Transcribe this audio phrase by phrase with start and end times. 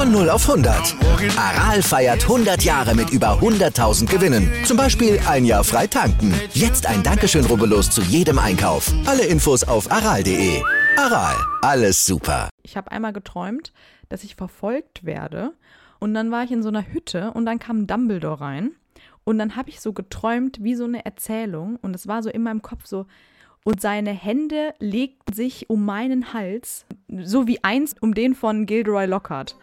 [0.00, 0.96] Von 0 auf 100.
[1.36, 4.50] Aral feiert 100 Jahre mit über 100.000 Gewinnen.
[4.64, 6.32] Zum Beispiel ein Jahr frei tanken.
[6.54, 8.90] Jetzt ein Dankeschön, rubbellos zu jedem Einkauf.
[9.04, 10.62] Alle Infos auf aral.de.
[10.96, 12.48] Aral, alles super.
[12.62, 13.74] Ich habe einmal geträumt,
[14.08, 15.52] dass ich verfolgt werde.
[15.98, 18.70] Und dann war ich in so einer Hütte und dann kam Dumbledore rein.
[19.24, 21.78] Und dann habe ich so geträumt wie so eine Erzählung.
[21.82, 23.04] Und es war so in meinem Kopf so,
[23.64, 26.86] und seine Hände legten sich um meinen Hals,
[27.22, 29.56] so wie einst um den von Gilderoy Lockhart.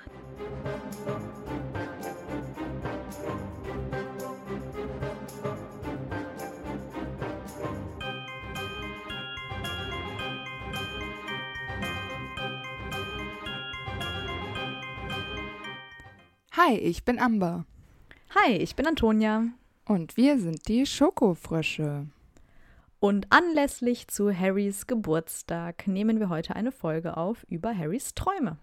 [16.60, 17.68] Hi, ich bin Amber.
[18.34, 19.46] Hi, ich bin Antonia.
[19.86, 22.08] Und wir sind die Schokofrösche.
[23.00, 28.58] Und anlässlich zu Harrys Geburtstag nehmen wir heute eine Folge auf über Harrys Träume.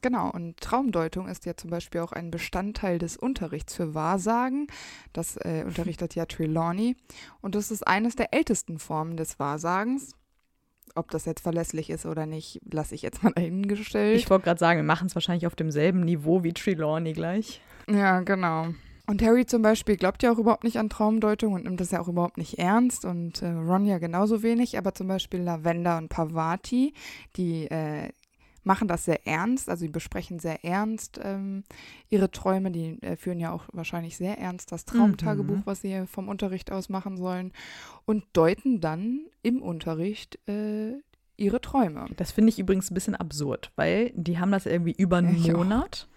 [0.00, 4.68] Genau, und Traumdeutung ist ja zum Beispiel auch ein Bestandteil des Unterrichts für Wahrsagen.
[5.12, 6.96] Das äh, unterrichtet ja Trelawney.
[7.42, 10.16] Und das ist eines der ältesten Formen des Wahrsagens.
[10.94, 14.18] Ob das jetzt verlässlich ist oder nicht, lasse ich jetzt mal dahingestellt.
[14.18, 17.60] Ich wollte gerade sagen, wir machen es wahrscheinlich auf demselben Niveau wie Trelawney gleich.
[17.88, 18.68] Ja, genau.
[19.06, 22.00] Und Harry zum Beispiel glaubt ja auch überhaupt nicht an Traumdeutung und nimmt das ja
[22.00, 26.08] auch überhaupt nicht ernst und äh, Ron ja genauso wenig, aber zum Beispiel Lavender und
[26.08, 26.94] Pavati,
[27.36, 28.08] die äh,
[28.64, 31.64] machen das sehr ernst, also die besprechen sehr ernst ähm,
[32.08, 35.66] ihre Träume, die äh, führen ja auch wahrscheinlich sehr ernst das Traumtagebuch, mhm.
[35.66, 37.52] was sie vom Unterricht aus machen sollen
[38.04, 40.94] und deuten dann im Unterricht äh,
[41.36, 42.06] ihre Träume.
[42.16, 45.52] Das finde ich übrigens ein bisschen absurd, weil die haben das irgendwie über einen ich
[45.52, 46.08] Monat.
[46.08, 46.13] Auch.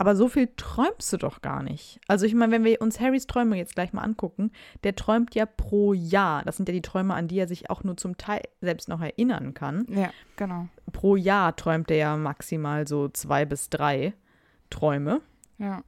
[0.00, 2.00] Aber so viel träumst du doch gar nicht.
[2.08, 4.50] Also ich meine, wenn wir uns Harrys Träume jetzt gleich mal angucken,
[4.82, 6.42] der träumt ja pro Jahr.
[6.44, 9.02] Das sind ja die Träume, an die er sich auch nur zum Teil selbst noch
[9.02, 9.84] erinnern kann.
[9.90, 10.68] Ja, genau.
[10.90, 14.14] Pro Jahr träumt er ja maximal so zwei bis drei
[14.70, 15.20] Träume.
[15.58, 15.82] Ja.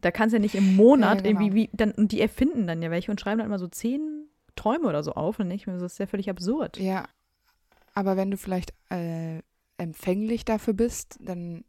[0.00, 1.40] Da kannst du ja nicht im Monat ja, genau.
[1.42, 4.30] irgendwie, wie, dann, und die erfinden dann ja welche und schreiben dann immer so zehn
[4.56, 5.38] Träume oder so auf.
[5.38, 6.78] Und ich mir, das ist ja völlig absurd.
[6.78, 7.04] Ja,
[7.92, 9.42] aber wenn du vielleicht äh,
[9.76, 11.64] empfänglich dafür bist, dann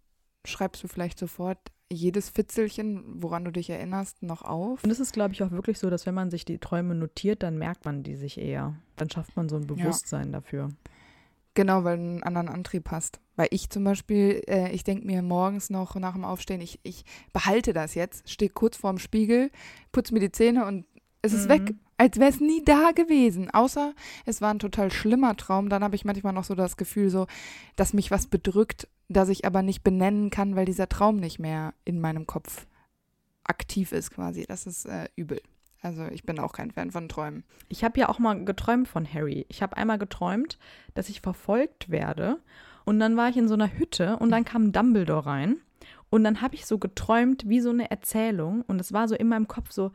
[0.46, 1.60] schreibst du vielleicht sofort
[1.92, 4.84] jedes Fitzelchen, woran du dich erinnerst, noch auf.
[4.84, 7.44] Und es ist, glaube ich, auch wirklich so, dass wenn man sich die Träume notiert,
[7.44, 8.76] dann merkt man die sich eher.
[8.96, 10.40] Dann schafft man so ein Bewusstsein ja.
[10.40, 10.70] dafür.
[11.56, 13.20] Genau, weil einen anderen Antrieb hast.
[13.36, 17.06] Weil ich zum Beispiel, äh, ich denke mir morgens noch nach dem Aufstehen, ich, ich
[17.32, 19.52] behalte das jetzt, stehe kurz vorm Spiegel,
[19.92, 20.86] putze mir die Zähne und
[21.22, 21.50] es ist mhm.
[21.50, 23.50] weg, als wäre es nie da gewesen.
[23.52, 23.94] Außer
[24.26, 25.70] es war ein total schlimmer Traum.
[25.70, 27.28] Dann habe ich manchmal noch so das Gefühl, so,
[27.76, 31.74] dass mich was bedrückt das ich aber nicht benennen kann, weil dieser Traum nicht mehr
[31.86, 32.66] in meinem Kopf
[33.44, 34.46] aktiv ist quasi.
[34.48, 35.42] Das ist äh, übel.
[35.82, 37.44] Also ich bin auch kein Fan von Träumen.
[37.68, 39.46] Ich habe ja auch mal geträumt von Harry.
[39.50, 40.58] Ich habe einmal geträumt,
[40.94, 42.40] dass ich verfolgt werde.
[42.86, 45.58] Und dann war ich in so einer Hütte und dann kam Dumbledore rein.
[46.10, 48.64] Und dann habe ich so geträumt wie so eine Erzählung.
[48.68, 49.92] Und es war so in meinem Kopf so,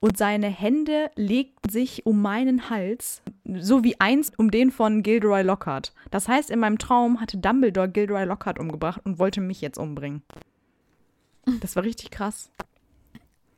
[0.00, 5.42] und seine Hände legten sich um meinen Hals, so wie einst um den von Gilderoy
[5.42, 5.92] Lockhart.
[6.10, 10.22] Das heißt, in meinem Traum hatte Dumbledore Gilderoy Lockhart umgebracht und wollte mich jetzt umbringen.
[11.60, 12.50] Das war richtig krass.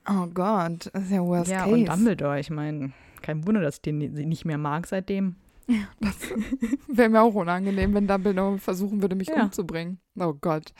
[0.09, 1.71] Oh Gott, das ist ja worst ja, case.
[1.71, 2.93] Ja, und Dumbledore, ich meine,
[3.23, 5.37] kein Wunder, dass ich den nicht mehr mag seitdem.
[5.67, 6.17] Ja, das
[6.87, 9.43] wäre mir auch unangenehm, wenn Dumbledore versuchen würde, mich ja.
[9.43, 9.99] umzubringen.
[10.19, 10.73] Oh Gott.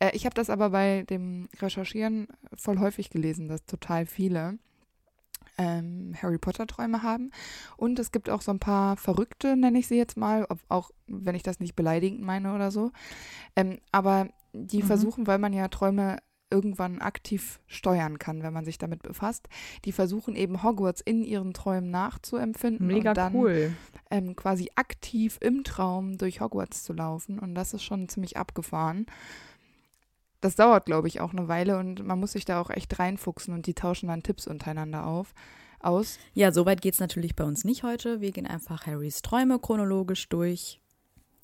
[0.00, 4.58] Äh, ich habe das aber bei dem Recherchieren voll häufig gelesen, dass total viele
[5.58, 7.30] ähm, Harry Potter-Träume haben.
[7.76, 11.34] Und es gibt auch so ein paar Verrückte, nenne ich sie jetzt mal, auch wenn
[11.34, 12.92] ich das nicht beleidigend meine oder so.
[13.54, 14.86] Ähm, aber die mhm.
[14.86, 16.18] versuchen, weil man ja Träume
[16.50, 19.48] irgendwann aktiv steuern kann, wenn man sich damit befasst.
[19.84, 23.72] Die versuchen eben Hogwarts in ihren Träumen nachzuempfinden Mega und dann cool.
[24.10, 27.40] ähm, quasi aktiv im Traum durch Hogwarts zu laufen.
[27.40, 29.06] Und das ist schon ziemlich abgefahren
[30.40, 33.54] das dauert, glaube ich, auch eine Weile und man muss sich da auch echt reinfuchsen
[33.54, 35.34] und die tauschen dann Tipps untereinander auf.
[35.78, 36.18] Aus.
[36.32, 38.20] Ja, soweit geht es natürlich bei uns nicht heute.
[38.20, 40.80] Wir gehen einfach Harrys Träume chronologisch durch.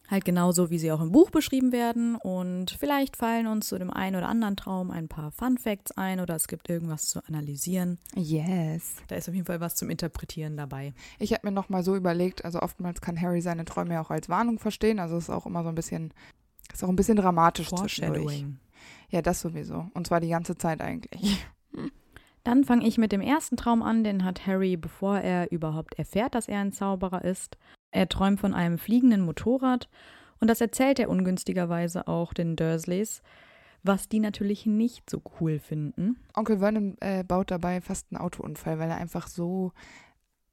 [0.09, 2.17] Halt genauso, wie sie auch im Buch beschrieben werden.
[2.17, 6.21] Und vielleicht fallen uns zu dem einen oder anderen Traum ein paar Fun Facts ein
[6.21, 7.99] oder es gibt irgendwas zu analysieren.
[8.15, 8.97] Yes.
[9.09, 10.93] Da ist auf jeden Fall was zum Interpretieren dabei.
[11.19, 14.29] Ich habe mir nochmal so überlegt, also oftmals kann Harry seine Träume ja auch als
[14.29, 14.99] Warnung verstehen.
[14.99, 16.13] Also es ist auch immer so ein bisschen,
[16.73, 18.45] ist auch ein bisschen dramatisch zwischendurch.
[19.13, 19.91] Ja, das sowieso.
[19.93, 21.47] Und zwar die ganze Zeit eigentlich.
[22.45, 26.35] Dann fange ich mit dem ersten Traum an, den hat Harry, bevor er überhaupt erfährt,
[26.35, 27.57] dass er ein Zauberer ist.
[27.93, 29.89] Er träumt von einem fliegenden Motorrad
[30.41, 33.23] und das erzählt er ungünstigerweise auch den Dursleys,
[33.83, 36.17] was die natürlich nicht so cool finden.
[36.35, 39.73] Onkel Vernon äh, baut dabei fast einen Autounfall, weil er einfach so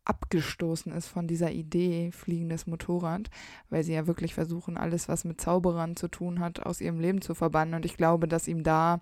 [0.05, 3.29] abgestoßen ist von dieser Idee fliegendes Motorrad,
[3.69, 7.21] weil sie ja wirklich versuchen, alles, was mit Zauberern zu tun hat, aus ihrem Leben
[7.21, 7.75] zu verbannen.
[7.75, 9.01] Und ich glaube, dass ihm da,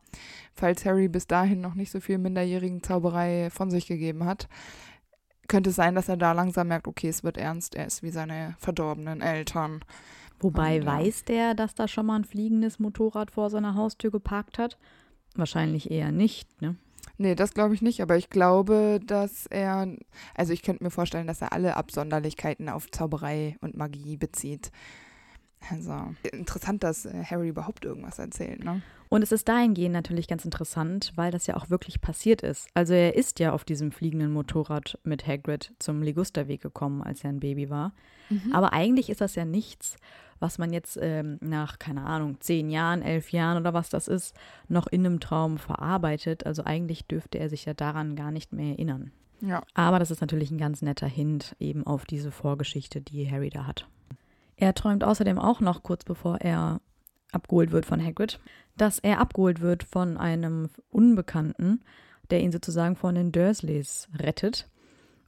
[0.54, 4.50] falls Harry bis dahin noch nicht so viel minderjährigen Zauberei von sich gegeben hat,
[5.48, 8.12] könnte es sein, dass er da langsam merkt, okay, es wird ernst, er ist wie
[8.12, 9.80] seine verdorbenen Eltern.
[10.40, 14.60] Wobei Und, weiß der, dass da schon mal ein fliegendes Motorrad vor seiner Haustür geparkt
[14.60, 14.78] hat?
[15.36, 16.76] Wahrscheinlich eher nicht, ne?
[17.18, 19.88] Nee, das glaube ich nicht, aber ich glaube, dass er,
[20.36, 24.72] also ich könnte mir vorstellen, dass er alle Absonderlichkeiten auf Zauberei und Magie bezieht.
[25.72, 28.82] Also interessant, dass äh, Harry überhaupt irgendwas erzählt, ne?
[29.10, 32.68] Und es ist dahingehend natürlich ganz interessant, weil das ja auch wirklich passiert ist.
[32.74, 37.30] Also er ist ja auf diesem fliegenden Motorrad mit Hagrid zum Ligusterweg gekommen, als er
[37.30, 37.94] ein Baby war.
[38.30, 38.54] Mhm.
[38.54, 39.96] Aber eigentlich ist das ja nichts,
[40.40, 44.36] was man jetzt ähm, nach, keine Ahnung, zehn Jahren, elf Jahren oder was das ist,
[44.68, 46.46] noch in einem Traum verarbeitet.
[46.46, 49.12] Also eigentlich dürfte er sich ja daran gar nicht mehr erinnern.
[49.42, 49.64] Ja.
[49.74, 53.66] Aber das ist natürlich ein ganz netter Hint eben auf diese Vorgeschichte, die Harry da
[53.66, 53.88] hat.
[54.56, 56.82] Er träumt außerdem auch noch kurz bevor er
[57.32, 58.40] abgeholt wird von Hagrid,
[58.78, 61.82] dass er abgeholt wird von einem Unbekannten,
[62.30, 64.68] der ihn sozusagen von den Dursleys rettet.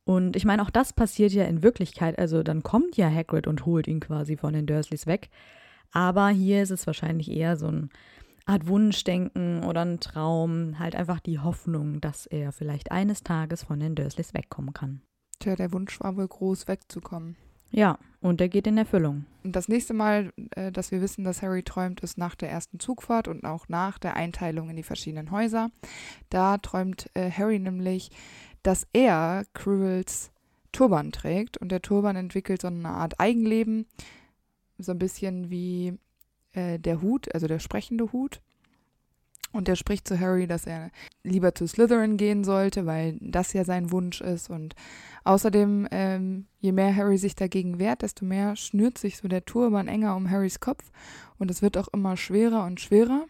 [0.10, 2.18] Und ich meine, auch das passiert ja in Wirklichkeit.
[2.18, 5.30] Also dann kommt ja Hagrid und holt ihn quasi von den Dursleys weg.
[5.92, 7.90] Aber hier ist es wahrscheinlich eher so eine
[8.48, 13.80] Art Wunschdenken oder ein Traum, halt einfach die Hoffnung, dass er vielleicht eines Tages von
[13.80, 15.04] den Dursleys wegkommen kann.
[15.38, 17.36] Tja, der Wunsch war wohl groß, wegzukommen.
[17.72, 19.26] Ja, und der geht in Erfüllung.
[19.44, 22.80] Und das nächste Mal, äh, dass wir wissen, dass Harry träumt, ist nach der ersten
[22.80, 25.70] Zugfahrt und auch nach der Einteilung in die verschiedenen Häuser.
[26.32, 28.10] Da träumt äh, Harry nämlich,
[28.64, 30.32] dass er Quirrells
[30.72, 33.86] Turban trägt und der Turban entwickelt so eine Art Eigenleben,
[34.78, 35.98] so ein bisschen wie
[36.54, 38.42] äh, der Hut, also der sprechende Hut.
[39.52, 40.92] Und er spricht zu Harry, dass er
[41.24, 44.50] lieber zu Slytherin gehen sollte, weil das ja sein Wunsch ist.
[44.50, 44.76] Und
[45.24, 49.88] außerdem, ähm, je mehr Harry sich dagegen wehrt, desto mehr schnürt sich so der Turban
[49.88, 50.92] enger um Harrys Kopf.
[51.40, 53.26] Und es wird auch immer schwerer und schwerer.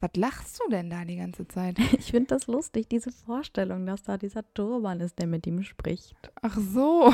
[0.00, 1.78] Was lachst du denn da die ganze Zeit?
[1.92, 6.16] Ich finde das lustig, diese Vorstellung, dass da dieser Turban ist, der mit ihm spricht.
[6.40, 7.12] Ach so.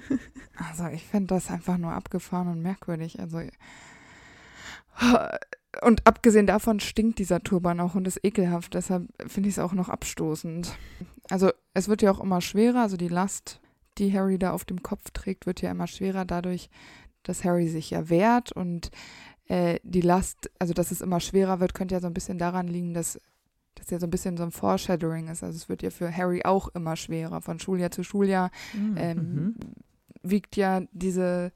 [0.70, 3.18] also ich finde das einfach nur abgefahren und merkwürdig.
[3.18, 3.40] Also
[5.82, 8.74] und abgesehen davon stinkt dieser Turban auch und ist ekelhaft.
[8.74, 10.76] Deshalb finde ich es auch noch abstoßend.
[11.30, 12.82] Also es wird ja auch immer schwerer.
[12.82, 13.60] Also die Last,
[13.98, 16.70] die Harry da auf dem Kopf trägt, wird ja immer schwerer dadurch,
[17.22, 18.90] dass Harry sich ja wehrt und
[19.50, 22.68] äh, die Last, also dass es immer schwerer wird, könnte ja so ein bisschen daran
[22.68, 23.20] liegen, dass
[23.74, 25.42] das ja so ein bisschen so ein Foreshadowing ist.
[25.42, 27.40] Also es wird ja für Harry auch immer schwerer.
[27.40, 28.94] Von Schuljahr zu Schuljahr mhm.
[28.96, 29.56] ähm, mhm.
[30.22, 31.50] wiegt ja diese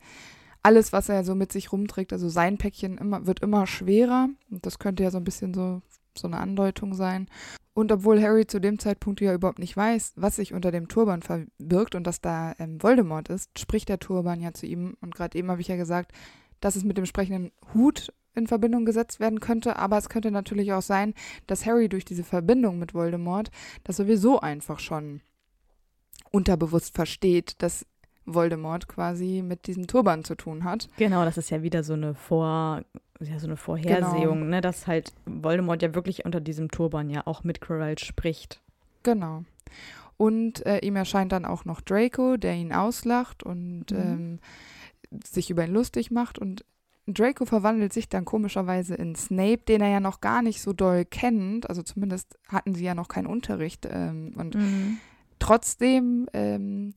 [0.64, 4.28] alles, was er so mit sich rumträgt, also sein Päckchen immer, wird immer schwerer.
[4.50, 5.80] Und das könnte ja so ein bisschen so,
[6.18, 7.28] so eine Andeutung sein.
[7.74, 11.22] Und obwohl Harry zu dem Zeitpunkt ja überhaupt nicht weiß, was sich unter dem Turban
[11.22, 14.96] verbirgt und dass da ähm, Voldemort ist, spricht der Turban ja zu ihm.
[15.00, 16.12] Und gerade eben habe ich ja gesagt,
[16.60, 20.72] dass es mit dem sprechenden Hut in Verbindung gesetzt werden könnte, aber es könnte natürlich
[20.72, 21.14] auch sein,
[21.46, 23.50] dass Harry durch diese Verbindung mit Voldemort
[23.84, 25.20] das sowieso einfach schon
[26.30, 27.86] unterbewusst versteht, dass
[28.26, 30.88] Voldemort quasi mit diesem Turban zu tun hat.
[30.96, 32.82] Genau, das ist ja wieder so eine Vor,
[33.20, 34.50] ja, so eine Vorhersehung, genau.
[34.50, 38.60] ne, dass halt Voldemort ja wirklich unter diesem Turban ja auch mit Quirrell spricht.
[39.02, 39.44] Genau.
[40.16, 43.98] Und äh, ihm erscheint dann auch noch Draco, der ihn auslacht und mhm.
[43.98, 44.38] ähm,
[45.24, 46.64] sich über ihn lustig macht und
[47.06, 51.04] Draco verwandelt sich dann komischerweise in Snape, den er ja noch gar nicht so doll
[51.04, 51.68] kennt.
[51.68, 53.86] Also zumindest hatten sie ja noch keinen Unterricht.
[53.90, 54.98] Ähm, und mhm.
[55.38, 56.94] trotzdem ähm,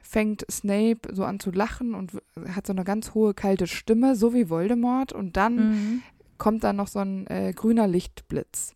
[0.00, 2.12] fängt Snape so an zu lachen und
[2.48, 5.12] hat so eine ganz hohe, kalte Stimme, so wie Voldemort.
[5.12, 6.02] Und dann mhm.
[6.38, 8.74] kommt da noch so ein äh, grüner Lichtblitz.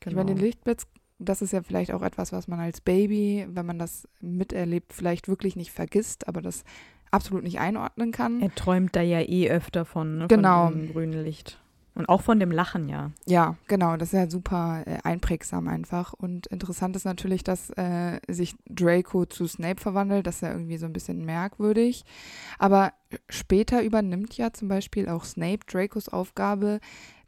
[0.00, 0.12] Genau.
[0.12, 0.46] Ich meine, den genau.
[0.46, 0.86] Lichtblitz,
[1.18, 5.28] das ist ja vielleicht auch etwas, was man als Baby, wenn man das miterlebt, vielleicht
[5.28, 6.64] wirklich nicht vergisst, aber das
[7.14, 8.40] absolut nicht einordnen kann.
[8.40, 10.66] Er träumt da ja eh öfter von, ne, genau.
[10.66, 11.58] von dem grünen Licht.
[11.96, 13.12] Und auch von dem Lachen, ja.
[13.24, 13.96] Ja, genau.
[13.96, 16.12] Das ist ja super äh, einprägsam einfach.
[16.12, 20.26] Und interessant ist natürlich, dass äh, sich Draco zu Snape verwandelt.
[20.26, 22.04] Das ist ja irgendwie so ein bisschen merkwürdig.
[22.58, 22.92] Aber
[23.28, 26.80] später übernimmt ja zum Beispiel auch Snape Dracos Aufgabe,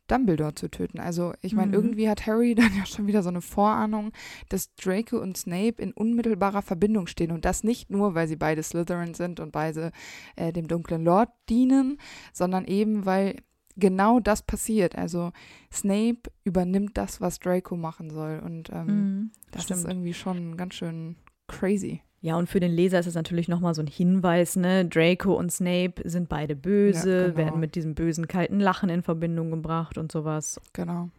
[0.06, 1.00] Dumbledore zu töten.
[1.00, 1.74] Also ich meine, mhm.
[1.74, 4.12] irgendwie hat Harry dann ja schon wieder so eine Vorahnung,
[4.48, 7.32] dass Draco und Snape in unmittelbarer Verbindung stehen.
[7.32, 9.92] Und das nicht nur, weil sie beide Slytherin sind und beide
[10.36, 11.98] äh, dem dunklen Lord dienen,
[12.32, 13.36] sondern eben, weil
[13.76, 14.96] genau das passiert.
[14.96, 15.32] Also
[15.72, 18.40] Snape übernimmt das, was Draco machen soll.
[18.44, 19.80] Und ähm, Mhm, das stimmt.
[19.80, 22.02] ist irgendwie schon ganz schön crazy.
[22.22, 24.84] Ja, und für den Leser ist es natürlich nochmal so ein Hinweis, ne?
[24.86, 27.36] Draco und Snape sind beide böse, Ja, genau.
[27.36, 30.60] werden mit diesem bösen, kalten Lachen in Verbindung gebracht und sowas.
[30.72, 31.10] Genau.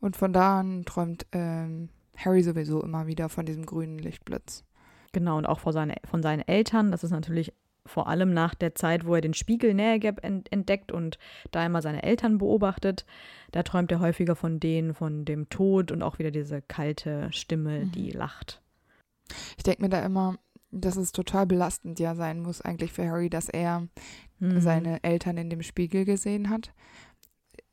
[0.00, 4.64] Und von da an träumt ähm, Harry sowieso immer wieder von diesem grünen Lichtblitz.
[5.12, 6.90] Genau, und auch vor seine, von seinen Eltern.
[6.90, 7.52] Das ist natürlich
[7.86, 11.18] vor allem nach der Zeit, wo er den Spiegel Nähergap ent entdeckt und
[11.52, 13.06] da immer seine Eltern beobachtet.
[13.52, 17.86] Da träumt er häufiger von denen, von dem Tod und auch wieder diese kalte Stimme,
[17.86, 17.92] Mhm.
[17.92, 18.60] die lacht.
[19.56, 20.38] Ich denke mir da immer,
[20.70, 23.88] dass es total belastend ja sein muss eigentlich für Harry, dass er
[24.40, 24.60] Mhm.
[24.60, 26.72] seine Eltern in dem Spiegel gesehen hat.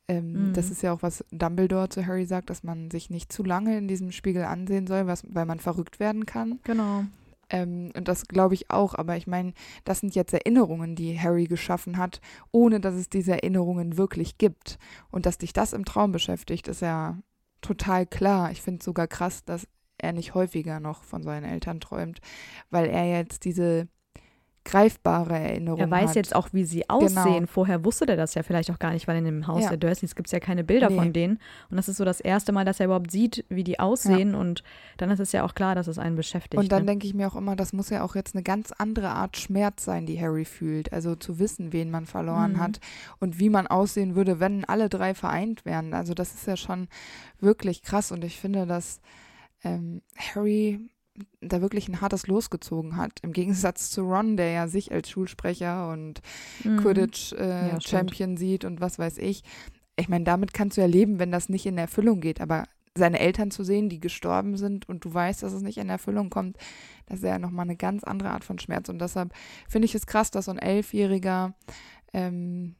[0.08, 0.52] Ähm, Mhm.
[0.52, 3.76] Das ist ja auch, was Dumbledore zu Harry sagt, dass man sich nicht zu lange
[3.76, 6.60] in diesem Spiegel ansehen soll, was, weil man verrückt werden kann.
[6.64, 7.04] Genau.
[7.48, 9.52] Ähm, und das glaube ich auch, aber ich meine,
[9.84, 12.20] das sind jetzt Erinnerungen, die Harry geschaffen hat,
[12.50, 14.78] ohne dass es diese Erinnerungen wirklich gibt.
[15.10, 17.18] Und dass dich das im Traum beschäftigt, ist ja
[17.60, 18.50] total klar.
[18.50, 22.20] Ich finde es sogar krass, dass er nicht häufiger noch von seinen Eltern träumt,
[22.70, 23.88] weil er jetzt diese
[24.64, 26.16] greifbare Erinnerung Er weiß hat.
[26.16, 27.34] jetzt auch, wie sie aussehen.
[27.34, 27.46] Genau.
[27.46, 29.68] Vorher wusste der das ja vielleicht auch gar nicht, weil in dem Haus Ja.
[29.68, 30.96] der Dursleys gibt es ja keine Bilder Nee.
[30.96, 31.38] von denen.
[31.70, 34.34] Und das ist so das erste Mal, dass er überhaupt sieht, wie die aussehen.
[34.34, 34.64] Und
[34.96, 36.60] dann ist es ja auch klar, dass es einen beschäftigt.
[36.60, 36.86] Und dann ne?
[36.86, 39.84] denke ich mir auch immer, das muss ja auch jetzt eine ganz andere Art Schmerz
[39.84, 40.92] sein, die Harry fühlt.
[40.92, 42.60] Also zu wissen, wen man verloren Mhm.
[42.60, 42.80] hat
[43.20, 45.94] und wie man aussehen würde, wenn alle drei vereint wären.
[45.94, 46.88] Also das ist ja schon
[47.38, 49.00] wirklich krass und ich finde, dass
[49.66, 50.80] ähm, Harry
[51.40, 53.20] da wirklich ein hartes Losgezogen hat.
[53.22, 56.20] Im Gegensatz zu Ron, der ja sich als Schulsprecher und
[56.64, 56.78] Mhm.
[56.78, 59.42] Quidditch äh, Ja, sieht und was weiß ich.
[59.98, 63.18] Ich meine, damit kannst du ja leben, wenn das nicht in Erfüllung geht, aber seine
[63.18, 66.56] Eltern zu sehen, die gestorben sind und du weißt, dass es nicht in Erfüllung kommt,
[67.06, 68.88] das ist ja nochmal eine ganz andere Art von Schmerz.
[68.88, 69.32] Und deshalb
[69.68, 71.54] finde ich es krass, dass so ein Elfjähriger
[72.12, 72.74] ähm,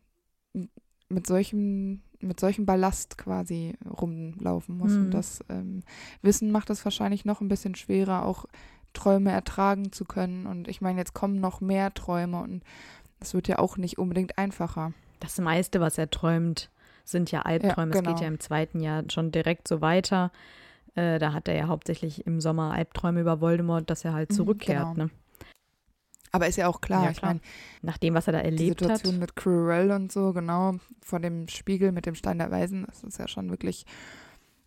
[1.09, 4.93] mit solchem, mit solchem Ballast quasi rumlaufen muss.
[4.93, 5.05] Mhm.
[5.07, 5.83] Und das ähm,
[6.23, 8.47] Wissen macht es wahrscheinlich noch ein bisschen schwerer, auch
[8.93, 10.47] Träume ertragen zu können.
[10.47, 12.63] Und ich meine, jetzt kommen noch mehr Träume und
[13.21, 14.93] das wird ja auch nicht unbedingt einfacher.
[15.21, 16.71] Das meiste, was er träumt,
[17.05, 17.93] sind ja Albträume.
[17.93, 18.21] Ja, Es geht genau.
[18.23, 20.33] ja im zweiten Jahr schon direkt so weiter.
[20.95, 24.35] Äh, da hat er ja hauptsächlich im Sommer Albträume über Voldemort, dass er halt Mhm,
[24.35, 24.95] zurückkehrt.
[24.95, 25.05] genau.
[25.07, 25.11] Ne?
[26.37, 27.31] Aber ist ja auch klar, Ja, ich klar.
[27.31, 27.41] meine,
[27.83, 28.91] Nach dem, was er da die erlebt hat.
[28.99, 33.03] Situation mit Cruel und so, genau, vor dem Spiegel mit dem Stein der Weisen, das
[33.05, 33.85] ist ja schon wirklich,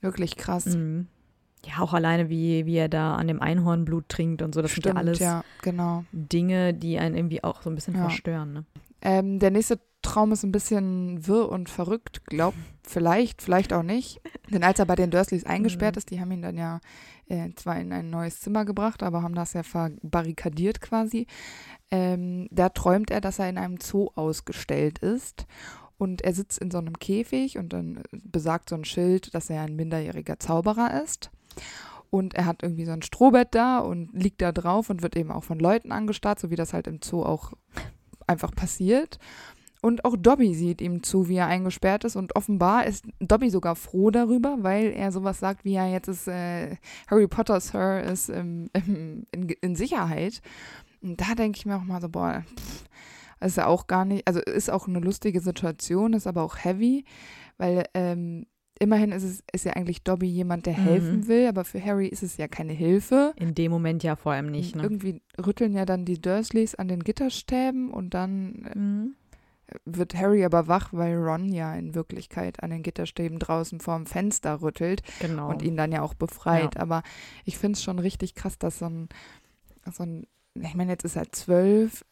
[0.02, 0.66] wirklich krass.
[0.66, 1.08] Mhm.
[1.66, 4.62] Ja, auch alleine, wie, wie er da an dem Einhornblut trinkt und so.
[4.62, 6.06] Das sind ja alles ja, genau.
[6.14, 8.02] Dinge, die einen irgendwie auch so ein bisschen Ja.
[8.08, 8.54] verstören.
[8.54, 8.66] Ne?
[9.02, 12.54] Ähm, der nächste Traum ist ein bisschen wirr und verrückt, glaub,
[12.88, 14.22] vielleicht, vielleicht auch nicht.
[14.50, 16.00] Denn als er bei den Dursleys eingesperrt Mhm.
[16.00, 16.80] ist, die haben ihn dann ja
[17.30, 21.28] äh, zwar in ein neues Zimmer gebracht, aber haben das ja verbarrikadiert quasi.
[21.92, 25.46] Ähm, da träumt er, dass er in einem Zoo ausgestellt ist.
[25.98, 29.50] Und er sitzt in so einem Käfig und dann äh, besagt so ein Schild, dass
[29.50, 31.30] er ein minderjähriger Zauberer ist.
[32.10, 35.32] Und er hat irgendwie so ein Strohbett da und liegt da drauf und wird eben
[35.32, 37.54] auch von Leuten angestarrt, so wie das halt im Zoo auch
[38.26, 39.20] einfach passiert.
[39.82, 42.16] Und auch Dobby sieht ihm zu, wie er eingesperrt ist.
[42.18, 46.28] Und offenbar ist Dobby sogar froh darüber, weil er sowas sagt wie, ja, jetzt ist
[46.28, 46.76] äh,
[47.10, 50.42] Harry Potter, Sir, ist ähm, ähm, in, in Sicherheit.
[51.02, 52.86] Und da denke ich mir auch mal so, boah, pff,
[53.40, 57.06] ist ja auch gar nicht, also ist auch eine lustige Situation, ist aber auch heavy,
[57.58, 58.48] weil ähm,
[58.82, 60.84] immerhin ist es ist ja eigentlich Dobby jemand, der Mhm.
[60.84, 63.34] helfen will, aber für Harry ist es ja keine Hilfe.
[63.38, 64.76] In dem Moment ja vor allem nicht.
[64.76, 64.84] Ne?
[64.84, 69.16] Irgendwie rütteln ja dann die Dursleys an den Gitterstäben und dann äh, Mhm.
[69.86, 74.62] Wird Harry aber wach, weil Ron ja in Wirklichkeit an den Gitterstäben draußen vorm Fenster
[74.62, 75.50] rüttelt Genau.
[75.50, 76.78] und ihn dann ja auch befreit.
[76.78, 77.04] Aber
[77.46, 79.10] ich finde es schon richtig krass, dass so ein,
[79.92, 82.04] so ein ich meine, jetzt ist er zwölf.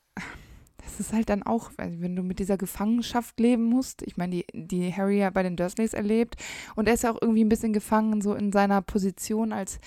[0.84, 4.04] Das ist halt dann auch, weil wenn du mit dieser Gefangenschaft leben musst.
[4.04, 6.36] Ich meine, die, die Harry ja bei den Dursleys erlebt.
[6.76, 9.80] Und er ist ja auch irgendwie ein bisschen gefangen, so in seiner Position als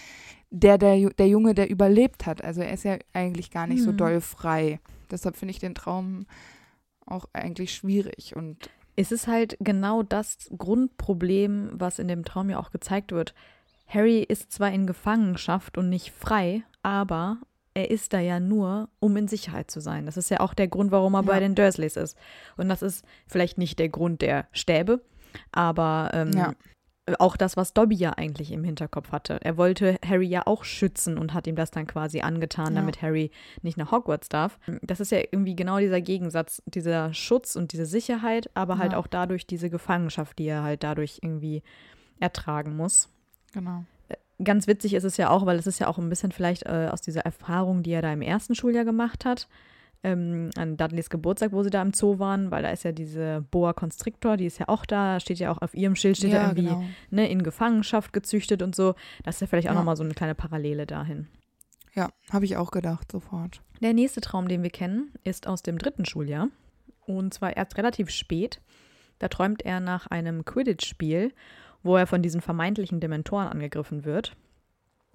[0.51, 2.45] der, der, der Junge, der überlebt hat.
[2.45, 3.97] Also er ist ja eigentlich gar nicht so Mhm.
[3.97, 4.81] doll frei.
[5.11, 6.27] Deshalb finde ich den Traum
[7.11, 8.35] auch eigentlich schwierig.
[8.37, 13.35] Und Es ist halt genau das Grundproblem, was in dem Traum ja auch gezeigt wird.
[13.87, 17.39] Harry ist zwar in Gefangenschaft und nicht frei, aber
[17.75, 20.07] er ist da ja nur, um in Sicherheit zu sein.
[20.07, 21.27] Das ist ja auch der Grund, warum er Ja.
[21.27, 22.17] bei den Dursleys ist.
[22.57, 25.01] Und das ist vielleicht nicht der Grund der Stäbe,
[25.53, 26.53] aber ähm, Ja.
[27.19, 29.39] Auch das, was Dobby ja eigentlich im Hinterkopf hatte.
[29.43, 32.81] Er wollte Harry ja auch schützen und hat ihm das dann quasi angetan, Ja.
[32.81, 33.31] damit Harry
[33.63, 34.59] nicht nach Hogwarts darf.
[34.83, 38.99] Das ist ja irgendwie genau dieser Gegensatz, dieser Schutz und diese Sicherheit, aber halt Ja.
[38.99, 41.63] auch dadurch diese Gefangenschaft, die er halt dadurch irgendwie
[42.21, 43.09] ertragen muss.
[43.53, 43.85] genau.
[44.43, 46.89] Ganz witzig ist es ja auch, weil es ist ja auch ein bisschen vielleicht äh,
[46.91, 49.49] aus dieser Erfahrung, die er da im ersten Schuljahr gemacht hat.
[50.03, 53.45] Ähm, an Dudleys Geburtstag, wo sie da im Zoo waren, weil da ist ja diese
[53.51, 56.43] Boa Constrictor, die ist ja auch da, steht ja auch auf ihrem Schild, steht ja,
[56.43, 56.85] irgendwie genau.
[57.11, 58.95] ne, in Gefangenschaft gezüchtet und so.
[59.25, 59.79] Das ist ja vielleicht auch ja.
[59.79, 61.29] nochmal so eine kleine Parallele dahin.
[61.95, 63.61] Ja, habe ich auch gedacht, sofort.
[63.81, 66.49] Der nächste Traum, den wir kennen, ist aus dem dritten Schuljahr.
[67.07, 68.61] Und zwar erst relativ spät.
[69.19, 71.33] Da träumt er nach einem Quidditch-Spiel,
[71.83, 74.37] wo er von diesen vermeintlichen Dementoren angegriffen wird,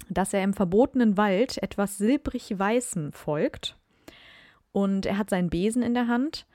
[0.10, 3.78] dass er im verbotenen Wald etwas silbrig-weißen folgt.
[4.76, 6.46] Und er hat seinen Besen in der Hand.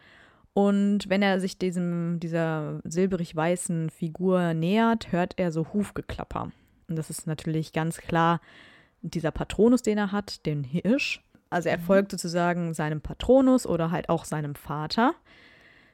[0.53, 6.53] Und wenn er sich diesem, dieser silbrig-weißen Figur nähert, hört er so Hufgeklapper.
[6.87, 8.43] Und das ist natürlich ganz klar
[9.01, 11.25] dieser Patronus, den er hat, den Hirsch.
[11.49, 11.83] Also er mhm.
[11.83, 15.15] folgt sozusagen seinem Patronus oder halt auch seinem Vater.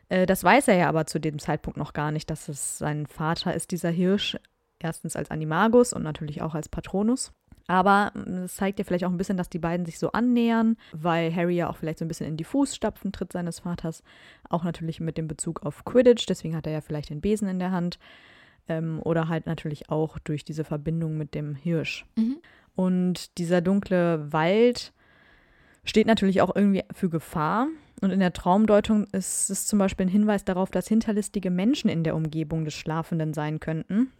[0.08, 3.06] Äh, das weiß er ja aber zu dem Zeitpunkt noch gar nicht, dass es sein
[3.06, 4.36] Vater ist, dieser Hirsch.
[4.80, 7.32] Erstens als Animagus und natürlich auch als Patronus.
[7.66, 10.76] Aber mm, es zeigt ja vielleicht auch ein bisschen, dass die beiden sich so annähern,
[10.92, 14.02] weil Harry ja auch vielleicht so ein bisschen in die Fußstapfen tritt seines Vaters.
[14.48, 17.58] Auch natürlich mit dem Bezug auf Quidditch, deswegen hat er ja vielleicht den Besen in
[17.58, 17.98] der Hand.
[18.68, 22.04] Ähm, oder halt natürlich auch durch diese Verbindung mit dem Hirsch.
[22.16, 22.38] Mhm.
[22.74, 24.92] Und dieser dunkle Wald
[25.84, 27.68] steht natürlich auch irgendwie für Gefahr.
[28.02, 32.04] Und in der Traumdeutung ist es zum Beispiel ein Hinweis darauf, dass hinterlistige Menschen in
[32.04, 34.12] der Umgebung des Schlafenden sein könnten.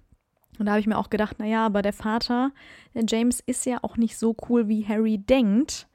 [0.59, 2.53] Und da habe ich mir auch gedacht, naja, aber der Vater,
[2.95, 5.89] der James, ist ja auch nicht so cool, wie Harry denkt.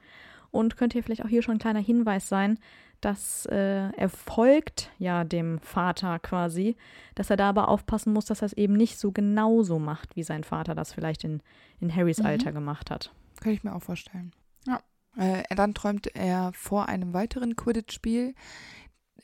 [0.51, 2.59] Und könnte ja vielleicht auch hier schon ein kleiner Hinweis sein,
[3.01, 6.75] dass äh, er folgt ja dem Vater quasi,
[7.15, 10.23] dass er da aber aufpassen muss, dass er es eben nicht so genauso macht, wie
[10.23, 11.41] sein Vater das vielleicht in,
[11.79, 12.27] in Harrys mhm.
[12.27, 13.11] Alter gemacht hat.
[13.39, 14.33] Kann ich mir auch vorstellen.
[14.67, 14.81] Ja.
[15.17, 18.35] Äh, dann träumt er vor einem weiteren Quidditch-Spiel.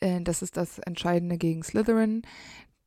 [0.00, 2.22] Äh, das ist das Entscheidende gegen Slytherin,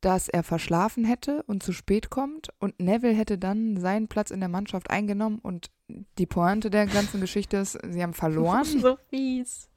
[0.02, 4.40] dass er verschlafen hätte und zu spät kommt und Neville hätte dann seinen Platz in
[4.40, 5.70] der Mannschaft eingenommen und
[6.18, 8.64] die Pointe der ganzen Geschichte ist, sie haben verloren.
[8.80, 9.68] so fies.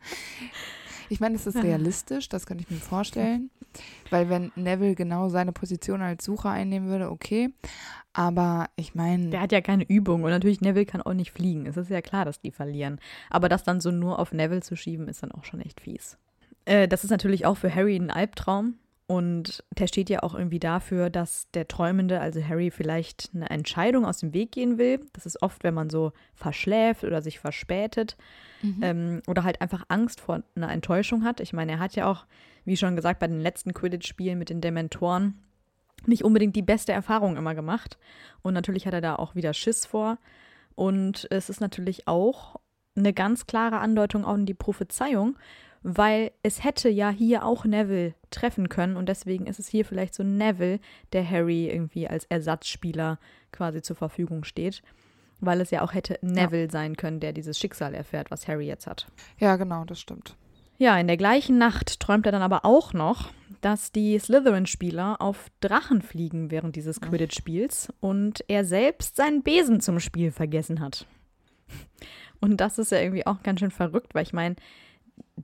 [1.09, 3.51] Ich meine, es ist realistisch, das kann ich mir vorstellen.
[4.09, 7.53] Weil wenn Neville genau seine Position als Sucher einnehmen würde, okay.
[8.13, 9.29] Aber ich meine.
[9.29, 11.65] Der hat ja keine Übung und natürlich Neville kann auch nicht fliegen.
[11.65, 12.99] Es ist ja klar, dass die verlieren.
[13.29, 16.17] Aber das dann so nur auf Neville zu schieben, ist dann auch schon echt fies.
[16.63, 18.75] Äh, das ist natürlich auch für Harry ein Albtraum.
[19.07, 24.03] Und der steht ja auch irgendwie dafür, dass der Träumende, also Harry, vielleicht eine Entscheidung
[24.03, 24.99] aus dem Weg gehen will.
[25.13, 28.17] Das ist oft, wenn man so verschläft oder sich verspätet
[28.63, 28.79] mhm.
[28.81, 31.39] ähm, oder halt einfach Angst vor einer Enttäuschung hat.
[31.39, 32.25] Ich meine, er hat ja auch,
[32.63, 35.39] wie schon gesagt, bei den letzten Quidditch-Spielen mit den Dementoren
[36.07, 37.99] nicht unbedingt die beste Erfahrung immer gemacht.
[38.41, 40.17] Und natürlich hat er da auch wieder Schiss vor.
[40.73, 42.55] Und es ist natürlich auch
[42.95, 45.37] eine ganz klare Andeutung auch in die Prophezeiung,
[45.87, 50.15] weil es hätte ja hier auch Neville treffen können und deswegen ist es hier vielleicht
[50.15, 50.79] so Neville,
[51.13, 53.19] der Harry irgendwie als Ersatzspieler
[53.51, 54.81] quasi zur Verfügung steht,
[55.41, 56.71] weil es ja auch hätte Neville ja.
[56.71, 59.05] sein können, der dieses Schicksal erfährt, was Harry jetzt hat.
[59.37, 60.35] Ja, genau, das stimmt.
[60.79, 63.29] Ja, in der gleichen Nacht träumt er dann aber auch noch,
[63.61, 69.99] dass die Slytherin-Spieler auf Drachen fliegen während dieses Quidditch-Spiels und er selbst seinen Besen zum
[69.99, 71.05] Spiel vergessen hat.
[72.41, 74.55] Und das ist ja irgendwie auch ganz schön verrückt, weil ich meine,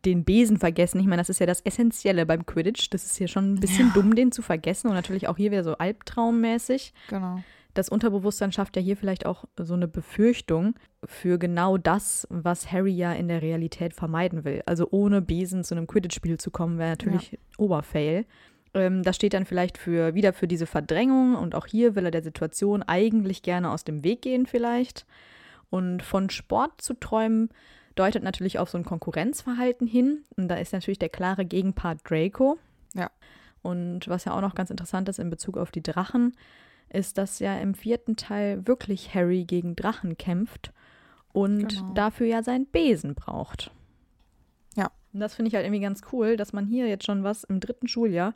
[0.06, 1.00] den Besen vergessen.
[1.00, 2.90] Ich meine, das ist ja das Essentielle beim Quidditch.
[2.90, 3.94] Das ist ja schon ein bisschen ja.
[3.94, 4.88] dumm, den zu vergessen.
[4.88, 6.94] Und natürlich auch hier wieder so albtraummäßig.
[7.10, 7.42] Genau.
[7.74, 12.92] Das Unterbewusstsein schafft ja hier vielleicht auch so eine Befürchtung für genau das, was Harry
[12.92, 14.62] ja in der Realität vermeiden will.
[14.66, 17.38] Also ohne Besen zu einem Quidditch-Spiel zu kommen, wäre natürlich ja.
[17.58, 18.26] Oberfail.
[18.74, 22.12] Ähm, das steht dann vielleicht für wieder für diese Verdrängung und auch hier will er
[22.12, 25.06] der Situation eigentlich gerne aus dem Weg gehen vielleicht.
[25.70, 27.50] Und von Sport zu träumen,
[27.96, 30.24] deutet natürlich auf so ein Konkurrenzverhalten hin.
[30.36, 32.58] Und da ist natürlich der klare Gegenpart Draco.
[32.94, 33.10] Ja.
[33.62, 36.34] Und was ja auch noch ganz interessant ist in Bezug auf die Drachen,
[36.90, 40.72] ist, dass ja im vierten Teil wirklich Harry gegen Drachen kämpft
[41.32, 41.94] und genau.
[41.94, 43.72] dafür ja seinen Besen braucht.
[44.76, 44.92] Ja.
[45.14, 47.60] Und das finde ich halt irgendwie ganz cool, dass man hier jetzt schon was im
[47.60, 48.34] dritten Schuljahr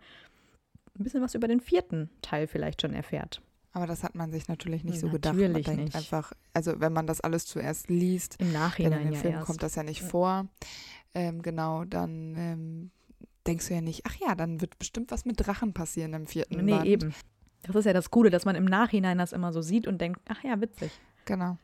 [0.98, 3.42] ein bisschen was über den vierten Teil vielleicht schon erfährt.
[3.76, 5.36] Aber das hat man sich natürlich nicht so natürlich gedacht.
[5.36, 5.96] Natürlich man nicht.
[5.98, 9.46] einfach, also wenn man das alles zuerst liest, im Nachhinein in den ja Film erst.
[9.48, 10.08] kommt das ja nicht ja.
[10.08, 10.48] vor.
[11.14, 12.92] Ähm, genau, dann ähm,
[13.46, 16.64] denkst du ja nicht, ach ja, dann wird bestimmt was mit Drachen passieren im vierten
[16.64, 16.86] Nee, Band.
[16.86, 17.14] eben.
[17.64, 20.22] Das ist ja das Gute, dass man im Nachhinein das immer so sieht und denkt,
[20.30, 20.92] ach ja, witzig.
[21.26, 21.58] Genau.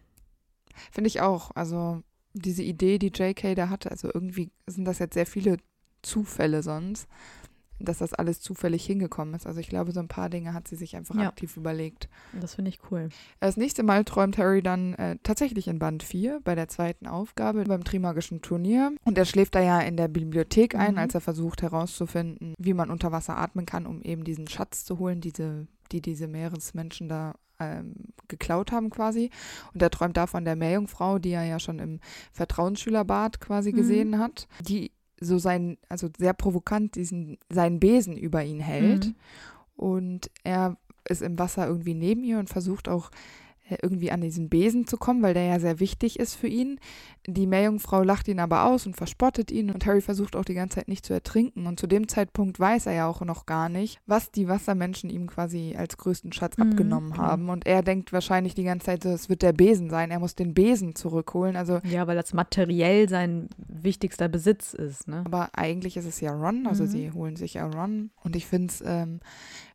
[0.91, 1.51] Finde ich auch.
[1.55, 5.55] Also diese Idee, die JK da hatte, also irgendwie sind das jetzt sehr viele
[6.01, 7.07] Zufälle sonst
[7.85, 9.47] dass das alles zufällig hingekommen ist.
[9.47, 11.27] Also ich glaube, so ein paar Dinge hat sie sich einfach ja.
[11.27, 12.09] aktiv überlegt.
[12.39, 13.09] Das finde ich cool.
[13.39, 17.63] Das nächste Mal träumt Harry dann äh, tatsächlich in Band 4 bei der zweiten Aufgabe
[17.63, 18.93] beim Trimagischen Turnier.
[19.03, 20.99] Und er schläft da ja in der Bibliothek ein, mhm.
[20.99, 24.99] als er versucht herauszufinden, wie man unter Wasser atmen kann, um eben diesen Schatz zu
[24.99, 27.93] holen, diese, die diese Meeresmenschen da ähm,
[28.27, 29.29] geklaut haben quasi.
[29.73, 31.99] Und er träumt da von der Meerjungfrau, die er ja schon im
[32.31, 33.75] Vertrauensschülerbad quasi mhm.
[33.75, 39.05] gesehen hat, die so sein, also sehr provokant diesen, seinen Besen über ihn hält.
[39.05, 39.15] Mhm.
[39.77, 43.11] Und er ist im Wasser irgendwie neben ihr und versucht auch
[43.81, 46.79] irgendwie an diesen Besen zu kommen, weil der ja sehr wichtig ist für ihn.
[47.27, 50.75] Die Meerjungfrau lacht ihn aber aus und verspottet ihn und Harry versucht auch die ganze
[50.75, 51.67] Zeit nicht zu ertrinken.
[51.67, 55.27] Und zu dem Zeitpunkt weiß er ja auch noch gar nicht, was die Wassermenschen ihm
[55.27, 57.23] quasi als größten Schatz mhm, abgenommen genau.
[57.23, 57.49] haben.
[57.49, 60.09] Und er denkt wahrscheinlich die ganze Zeit, es wird der Besen sein.
[60.09, 61.55] Er muss den Besen zurückholen.
[61.55, 65.07] Also ja, weil das materiell sein wichtigster Besitz ist.
[65.07, 65.21] Ne?
[65.25, 66.87] Aber eigentlich ist es ja Ron, also mhm.
[66.87, 68.11] sie holen sich ja Ron.
[68.23, 69.19] Und ich finde es ähm,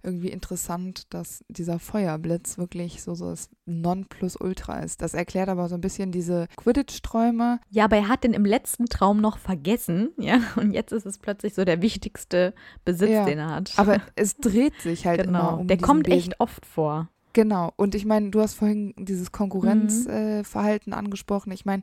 [0.02, 5.02] irgendwie interessant, dass dieser Feuerblitz wirklich so, so das Nonplusultra ist.
[5.02, 7.60] Das erklärt aber so ein bisschen diese Quidditch-Träume.
[7.70, 11.18] Ja, aber er hat den im letzten Traum noch vergessen, ja, und jetzt ist es
[11.18, 12.54] plötzlich so der wichtigste
[12.84, 13.72] Besitz, ja, den er hat.
[13.76, 15.38] Aber es dreht sich halt genau.
[15.38, 16.18] immer um Der kommt Besen.
[16.18, 17.08] echt oft vor.
[17.36, 17.70] Genau.
[17.76, 20.94] Und ich meine, du hast vorhin dieses Konkurrenzverhalten mhm.
[20.94, 21.52] äh, angesprochen.
[21.52, 21.82] Ich meine,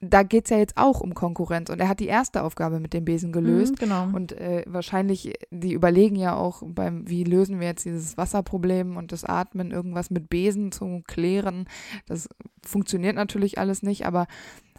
[0.00, 1.70] da geht es ja jetzt auch um Konkurrenz.
[1.70, 3.72] Und er hat die erste Aufgabe mit dem Besen gelöst.
[3.72, 4.08] Mhm, genau.
[4.12, 9.12] Und äh, wahrscheinlich, die überlegen ja auch beim, wie lösen wir jetzt dieses Wasserproblem und
[9.12, 11.66] das Atmen, irgendwas mit Besen zu klären.
[12.06, 12.28] Das
[12.64, 14.26] funktioniert natürlich alles nicht, aber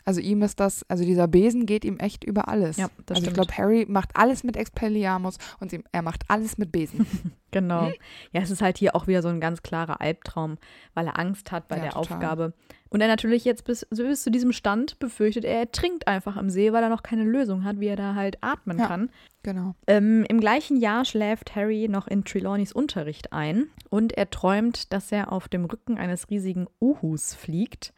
[0.10, 2.78] also ihm ist das, also dieser Besen geht ihm echt über alles.
[2.78, 3.28] Ja, das also stimmt.
[3.28, 7.06] ich glaube, Harry macht alles mit Expelliarmus und er macht alles mit Besen.
[7.52, 7.92] genau.
[8.32, 10.58] Ja, es ist halt hier auch wieder so ein ganz klarer Albtraum,
[10.96, 12.16] weil er Angst hat bei ja, der total.
[12.16, 12.54] Aufgabe.
[12.90, 16.74] Und er natürlich jetzt bis, bis zu diesem Stand befürchtet, er ertrinkt einfach im See,
[16.74, 19.12] weil er noch keine Lösung hat, wie er da halt atmen ja, kann.
[19.44, 19.76] Genau.
[19.86, 25.12] Ähm, Im gleichen Jahr schläft Harry noch in Trelawneys Unterricht ein und er träumt, dass
[25.12, 27.94] er auf dem Rücken eines riesigen Uhus fliegt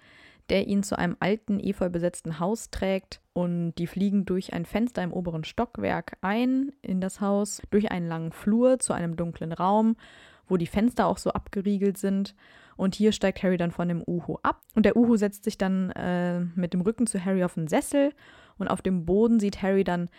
[0.51, 5.01] der ihn zu einem alten, efeu besetzten Haus trägt und die fliegen durch ein Fenster
[5.01, 9.95] im oberen Stockwerk ein in das Haus, durch einen langen Flur zu einem dunklen Raum,
[10.49, 12.35] wo die Fenster auch so abgeriegelt sind.
[12.75, 14.61] Und hier steigt Harry dann von dem Uhu ab.
[14.75, 18.11] Und der Uhu setzt sich dann äh, mit dem Rücken zu Harry auf den Sessel.
[18.57, 20.09] Und auf dem Boden sieht Harry dann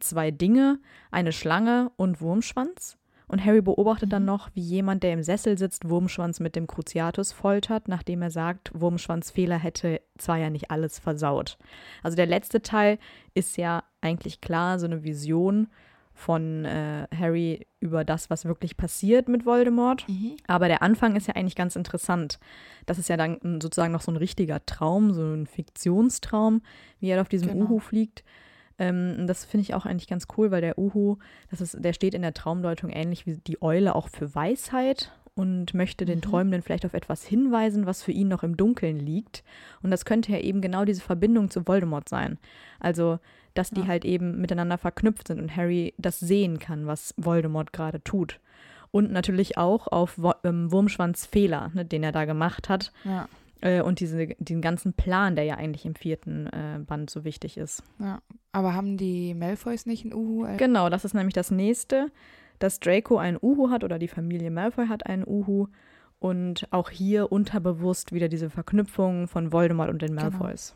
[0.00, 0.78] zwei Dinge,
[1.10, 2.96] eine Schlange und Wurmschwanz.
[3.28, 4.26] Und Harry beobachtet dann mhm.
[4.26, 8.70] noch, wie jemand, der im Sessel sitzt, Wurmschwanz mit dem Cruciatus foltert, nachdem er sagt,
[8.72, 11.58] Wurmschwanz Fehler hätte zwar ja nicht alles versaut.
[12.02, 12.98] Also der letzte Teil
[13.34, 15.68] ist ja eigentlich klar, so eine Vision
[16.16, 20.08] von äh, Harry über das, was wirklich passiert mit Voldemort.
[20.08, 20.36] Mhm.
[20.46, 22.38] Aber der Anfang ist ja eigentlich ganz interessant.
[22.86, 26.62] Das ist ja dann sozusagen noch so ein richtiger Traum, so ein Fiktionstraum,
[27.00, 27.66] wie er auf diesem genau.
[27.66, 28.24] Uhu fliegt.
[28.78, 31.16] Ähm, das finde ich auch eigentlich ganz cool, weil der Uhu,
[31.50, 35.74] das ist, der steht in der Traumdeutung ähnlich wie die Eule auch für Weisheit und
[35.74, 36.22] möchte den mhm.
[36.22, 39.44] Träumenden vielleicht auf etwas hinweisen, was für ihn noch im Dunkeln liegt.
[39.82, 42.38] Und das könnte ja eben genau diese Verbindung zu Voldemort sein.
[42.80, 43.18] Also,
[43.54, 43.86] dass die ja.
[43.86, 48.40] halt eben miteinander verknüpft sind und Harry das sehen kann, was Voldemort gerade tut.
[48.90, 52.92] Und natürlich auch auf ähm, Wurmschwanz Fehler, ne, den er da gemacht hat.
[53.04, 53.28] Ja.
[53.60, 57.56] Äh, und diese, den ganzen Plan, der ja eigentlich im vierten äh, Band so wichtig
[57.56, 57.82] ist.
[57.98, 58.20] Ja,
[58.52, 60.46] aber haben die Malfoys nicht ein Uhu?
[60.56, 62.10] Genau, das ist nämlich das nächste,
[62.58, 65.68] dass Draco ein Uhu hat oder die Familie Malfoy hat einen Uhu.
[66.18, 70.30] Und auch hier unterbewusst wieder diese Verknüpfung von Voldemort und den genau.
[70.30, 70.74] Malfoys.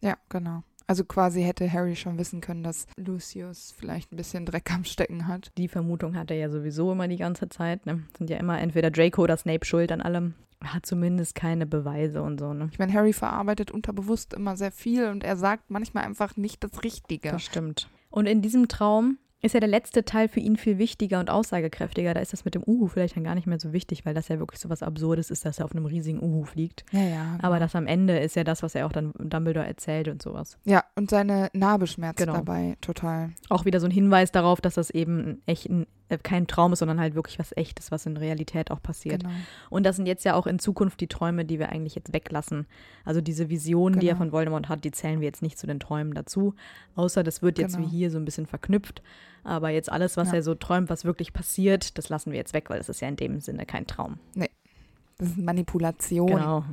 [0.00, 0.12] Genau.
[0.12, 0.62] Ja, genau.
[0.86, 5.28] Also quasi hätte Harry schon wissen können, dass Lucius vielleicht ein bisschen Dreck am Stecken
[5.28, 5.52] hat.
[5.56, 7.86] Die Vermutung hat er ja sowieso immer die ganze Zeit.
[7.86, 8.02] Ne?
[8.16, 12.38] Sind ja immer entweder Draco oder Snape schuld an allem hat zumindest keine Beweise und
[12.38, 12.68] so, ne?
[12.70, 16.84] Ich meine, Harry verarbeitet unterbewusst immer sehr viel und er sagt manchmal einfach nicht das
[16.84, 17.30] Richtige.
[17.30, 17.88] Das stimmt.
[18.10, 22.14] Und in diesem Traum ist ja der letzte Teil für ihn viel wichtiger und aussagekräftiger.
[22.14, 24.28] Da ist das mit dem Uhu vielleicht dann gar nicht mehr so wichtig, weil das
[24.28, 26.84] ja wirklich so was Absurdes ist, dass er auf einem riesigen Uhu fliegt.
[26.92, 27.32] Ja, ja.
[27.32, 27.44] Genau.
[27.44, 30.58] Aber das am Ende ist ja das, was er auch dann Dumbledore erzählt und sowas.
[30.64, 32.34] Ja, und seine Narbe schmerzt genau.
[32.34, 33.30] dabei total.
[33.48, 35.86] Auch wieder so ein Hinweis darauf, dass das eben echt ein
[36.18, 39.22] kein Traum ist, sondern halt wirklich was Echtes, was in Realität auch passiert.
[39.22, 39.34] Genau.
[39.70, 42.66] Und das sind jetzt ja auch in Zukunft die Träume, die wir eigentlich jetzt weglassen.
[43.04, 44.00] Also diese Visionen, genau.
[44.00, 44.24] die er genau.
[44.24, 46.54] von Voldemort hat, die zählen wir jetzt nicht zu den Träumen dazu.
[46.94, 47.88] Außer das wird jetzt genau.
[47.88, 49.02] wie hier so ein bisschen verknüpft.
[49.44, 50.34] Aber jetzt alles, was ja.
[50.34, 53.08] er so träumt, was wirklich passiert, das lassen wir jetzt weg, weil das ist ja
[53.08, 54.18] in dem Sinne kein Traum.
[54.34, 54.50] Nee.
[55.18, 56.28] Das ist Manipulation.
[56.28, 56.64] Genau.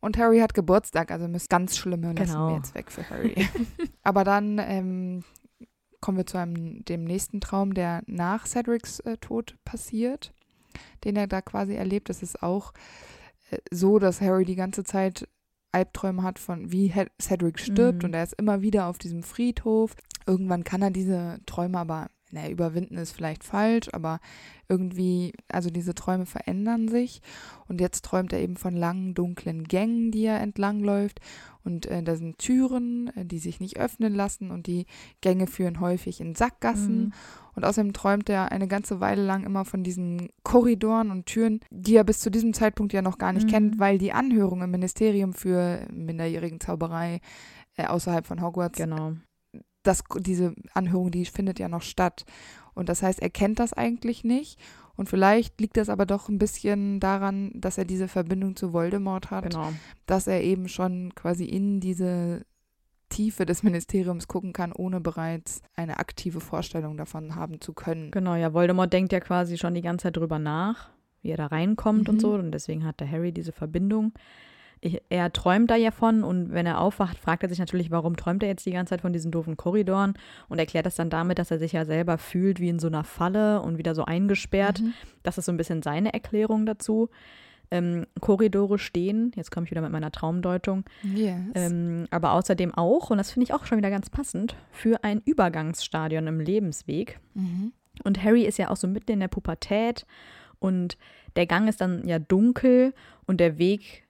[0.00, 2.48] Und Harry hat Geburtstag, also müssen ganz schlimme lassen genau.
[2.48, 3.48] wir jetzt weg für Harry.
[4.02, 5.24] Aber dann ähm,
[6.04, 10.34] kommen wir zu einem, dem nächsten Traum, der nach Cedrics äh, Tod passiert,
[11.02, 12.10] den er da quasi erlebt.
[12.10, 12.74] Es ist auch
[13.50, 15.26] äh, so, dass Harry die ganze Zeit
[15.72, 18.08] Albträume hat von wie Cedric stirbt mhm.
[18.08, 19.96] und er ist immer wieder auf diesem Friedhof.
[20.26, 24.20] Irgendwann kann er diese Träume aber naja, überwinden ist vielleicht falsch, aber
[24.68, 27.22] irgendwie, also diese Träume verändern sich.
[27.68, 31.20] Und jetzt träumt er eben von langen, dunklen Gängen, die er entlangläuft.
[31.64, 34.50] Und äh, da sind Türen, äh, die sich nicht öffnen lassen.
[34.50, 34.86] Und die
[35.20, 37.04] Gänge führen häufig in Sackgassen.
[37.04, 37.12] Mhm.
[37.54, 41.94] Und außerdem träumt er eine ganze Weile lang immer von diesen Korridoren und Türen, die
[41.94, 43.52] er bis zu diesem Zeitpunkt ja noch gar nicht mhm.
[43.52, 47.20] kennt, weil die Anhörung im Ministerium für minderjährigen Zauberei
[47.76, 49.12] äh, außerhalb von Hogwarts genau
[49.86, 52.24] das, diese Anhörung, die findet ja noch statt.
[52.74, 54.58] Und das heißt, er kennt das eigentlich nicht.
[54.96, 59.30] Und vielleicht liegt das aber doch ein bisschen daran, dass er diese Verbindung zu Voldemort
[59.30, 59.72] hat, genau.
[60.06, 62.44] dass er eben schon quasi in diese
[63.08, 68.10] Tiefe des Ministeriums gucken kann, ohne bereits eine aktive Vorstellung davon haben zu können.
[68.10, 70.90] Genau, ja, Voldemort denkt ja quasi schon die ganze Zeit drüber nach,
[71.22, 72.14] wie er da reinkommt mhm.
[72.14, 72.34] und so.
[72.34, 74.12] Und deswegen hat der Harry diese Verbindung
[75.08, 78.42] er träumt da ja von und wenn er aufwacht, fragt er sich natürlich, warum träumt
[78.42, 80.14] er jetzt die ganze Zeit von diesen doofen Korridoren
[80.48, 83.04] und erklärt das dann damit, dass er sich ja selber fühlt wie in so einer
[83.04, 84.80] Falle und wieder so eingesperrt.
[84.80, 84.92] Mhm.
[85.22, 87.08] Das ist so ein bisschen seine Erklärung dazu.
[87.70, 91.40] Ähm, Korridore stehen, jetzt komme ich wieder mit meiner Traumdeutung, yes.
[91.54, 95.22] ähm, aber außerdem auch, und das finde ich auch schon wieder ganz passend, für ein
[95.24, 97.20] Übergangsstadion im Lebensweg.
[97.32, 97.72] Mhm.
[98.04, 100.04] Und Harry ist ja auch so mitten in der Pubertät
[100.58, 100.98] und
[101.36, 102.92] der Gang ist dann ja dunkel
[103.26, 104.03] und der Weg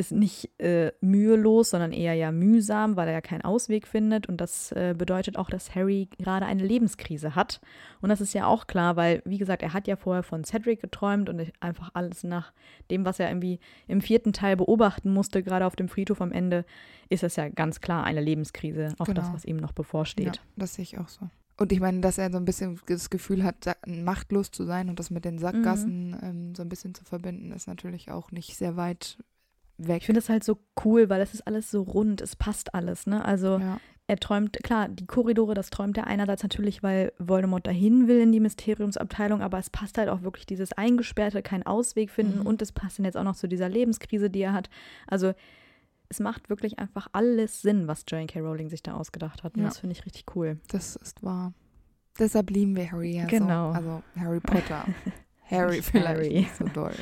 [0.00, 4.26] ist nicht äh, mühelos, sondern eher ja mühsam, weil er ja keinen Ausweg findet.
[4.26, 7.60] Und das äh, bedeutet auch, dass Harry gerade eine Lebenskrise hat.
[8.00, 10.80] Und das ist ja auch klar, weil, wie gesagt, er hat ja vorher von Cedric
[10.80, 12.54] geträumt und einfach alles nach
[12.90, 16.64] dem, was er irgendwie im vierten Teil beobachten musste, gerade auf dem Friedhof am Ende,
[17.10, 18.94] ist das ja ganz klar eine Lebenskrise.
[18.98, 19.20] Auch genau.
[19.20, 20.36] das, was ihm noch bevorsteht.
[20.36, 21.28] Ja, das sehe ich auch so.
[21.58, 24.98] Und ich meine, dass er so ein bisschen das Gefühl hat, machtlos zu sein und
[24.98, 26.18] das mit den Sackgassen mhm.
[26.22, 29.18] ähm, so ein bisschen zu verbinden, ist natürlich auch nicht sehr weit
[29.86, 29.98] weg.
[29.98, 33.06] Ich finde das halt so cool, weil es ist alles so rund, es passt alles,
[33.06, 33.24] ne?
[33.24, 33.80] Also ja.
[34.06, 38.32] er träumt, klar, die Korridore, das träumt er einerseits natürlich, weil Voldemort dahin will in
[38.32, 42.46] die Mysteriumsabteilung, aber es passt halt auch wirklich dieses Eingesperrte, keinen Ausweg finden mhm.
[42.46, 44.70] und es passt dann jetzt auch noch zu dieser Lebenskrise, die er hat.
[45.06, 45.32] Also
[46.10, 48.40] es macht wirklich einfach alles Sinn, was J.K.
[48.40, 49.54] Rowling sich da ausgedacht hat.
[49.54, 49.68] Und ja.
[49.68, 50.58] das finde ich richtig cool.
[50.68, 51.54] Das ist wahr.
[52.18, 53.70] Deshalb lieben wir Harry ja genau.
[53.70, 53.78] so.
[53.78, 54.84] Also Harry Potter.
[55.50, 56.48] Harry vielleicht Harry.
[56.58, 56.94] so doll.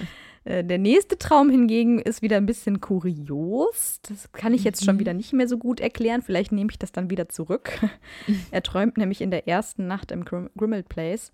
[0.48, 4.00] Äh, der nächste Traum hingegen ist wieder ein bisschen kurios.
[4.08, 4.84] Das kann ich jetzt mhm.
[4.86, 6.22] schon wieder nicht mehr so gut erklären.
[6.22, 7.78] Vielleicht nehme ich das dann wieder zurück.
[8.50, 11.32] er träumt nämlich in der ersten Nacht im Grim Grimmald Place,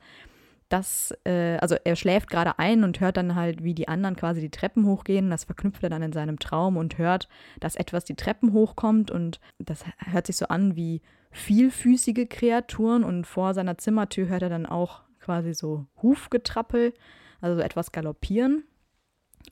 [0.69, 4.41] dass, äh, also er schläft gerade ein und hört dann halt, wie die anderen quasi
[4.41, 5.31] die Treppen hochgehen.
[5.31, 7.29] Das verknüpft er dann in seinem Traum und hört,
[7.61, 13.27] dass etwas die Treppen hochkommt und das hört sich so an wie vielfüßige Kreaturen und
[13.29, 16.95] vor seiner Zimmertür hört er dann auch quasi so Hufgetrappel,
[17.41, 18.65] also etwas galoppieren.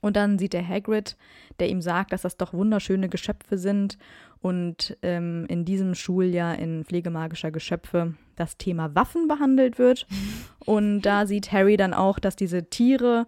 [0.01, 1.15] Und dann sieht er Hagrid,
[1.59, 3.97] der ihm sagt, dass das doch wunderschöne Geschöpfe sind
[4.41, 10.05] und ähm, in diesem Schuljahr in Pflegemagischer Geschöpfe das Thema Waffen behandelt wird.
[10.65, 13.27] Und da sieht Harry dann auch, dass diese Tiere,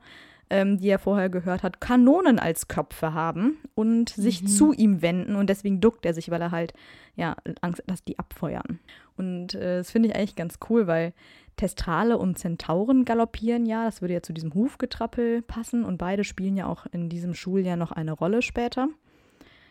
[0.56, 4.48] ähm, die er vorher gehört hat, Kanonen als Köpfe haben und sich mhm.
[4.48, 5.36] zu ihm wenden.
[5.36, 6.74] Und deswegen duckt er sich, weil er halt
[7.18, 8.80] ja Angst hat, dass die abfeuern.
[9.18, 11.12] Und äh, das finde ich eigentlich ganz cool, weil
[11.58, 13.84] Testrale und Zentauren galoppieren ja.
[13.84, 15.84] Das würde ja zu diesem Hufgetrappel passen.
[15.84, 18.88] Und beide spielen ja auch in diesem Schuljahr noch eine Rolle später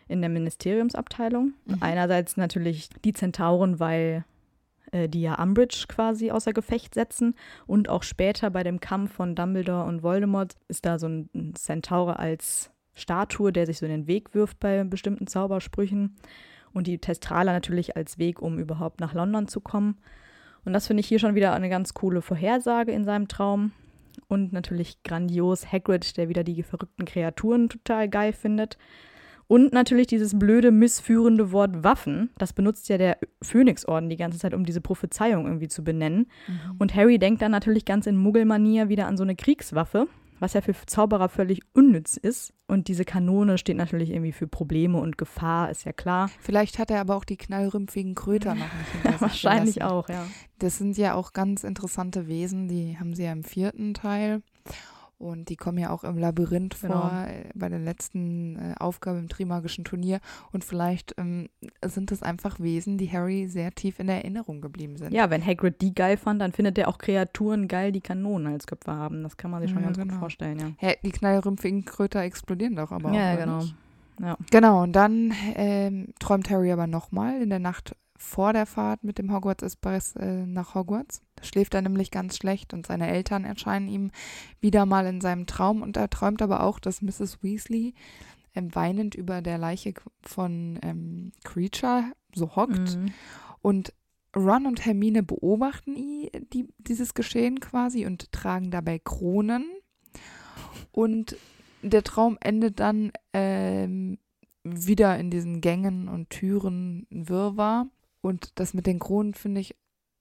[0.07, 1.55] in der Ministeriumsabteilung.
[1.65, 1.77] Mhm.
[1.81, 4.27] Einerseits natürlich die Zentauren, weil
[4.93, 7.35] äh, die ja Umbridge quasi außer Gefecht setzen.
[7.67, 12.19] Und auch später bei dem Kampf von Dumbledore und Voldemort ist da so ein Zentaure
[12.19, 16.17] als Statue, der sich so in den Weg wirft bei bestimmten Zaubersprüchen.
[16.73, 19.99] Und die Testrale natürlich als Weg, um überhaupt nach London zu kommen.
[20.65, 23.73] Und das finde ich hier schon wieder eine ganz coole Vorhersage in seinem Traum.
[24.29, 28.79] Und natürlich grandios Hagrid, der wieder die verrückten Kreaturen total geil findet.
[29.47, 32.31] Und natürlich dieses blöde, missführende Wort Waffen.
[32.39, 36.27] Das benutzt ja der Phönixorden die ganze Zeit, um diese Prophezeiung irgendwie zu benennen.
[36.47, 36.77] Mhm.
[36.79, 40.09] Und Harry denkt dann natürlich ganz in Muggelmanier wieder an so eine Kriegswaffe
[40.45, 42.53] was ja für Zauberer völlig unnütz ist.
[42.67, 46.31] Und diese Kanone steht natürlich irgendwie für Probleme und Gefahr, ist ja klar.
[46.41, 48.67] Vielleicht hat er aber auch die knallrümpfigen Kröter noch
[49.05, 49.21] nicht.
[49.21, 50.27] Wahrscheinlich auch, ja.
[50.59, 54.43] Das sind ja auch ganz interessante Wesen, die haben sie ja im vierten Teil.
[55.19, 57.01] Und die kommen ja auch im Labyrinth genau.
[57.01, 60.21] vor, äh, bei der letzten äh, Aufgabe im Trimagischen Turnier.
[60.53, 61.49] Und vielleicht ähm,
[61.85, 65.13] sind es einfach Wesen, die Harry sehr tief in Erinnerung geblieben sind.
[65.13, 68.67] Ja, wenn Hagrid die geil fand, dann findet er auch Kreaturen geil, die Kanonen als
[68.67, 69.23] Köpfe haben.
[69.23, 70.13] Das kann man sich schon ja, ganz genau.
[70.13, 70.89] gut vorstellen, ja.
[70.89, 73.39] ja die knallrümpfigen Kröter explodieren doch aber ja, auch.
[73.39, 73.65] Ja, genau.
[74.21, 74.37] Ja.
[74.51, 79.19] Genau, und dann ähm, träumt Harry aber nochmal in der Nacht vor der Fahrt mit
[79.19, 81.23] dem Hogwarts Express äh, nach Hogwarts.
[81.45, 84.11] Schläft er nämlich ganz schlecht und seine Eltern erscheinen ihm
[84.61, 87.43] wieder mal in seinem Traum und er träumt aber auch, dass Mrs.
[87.43, 87.95] Weasley
[88.55, 92.97] ähm, weinend über der Leiche von ähm, Creature so hockt.
[92.97, 93.13] Mhm.
[93.61, 93.93] Und
[94.37, 99.65] Ron und Hermine beobachten die, dieses Geschehen quasi und tragen dabei Kronen.
[100.93, 101.37] Und
[101.83, 104.19] der Traum endet dann ähm,
[104.65, 107.87] wieder in diesen Gängen und Türen Wirrwarr.
[108.23, 109.77] Und das mit den Kronen finde ich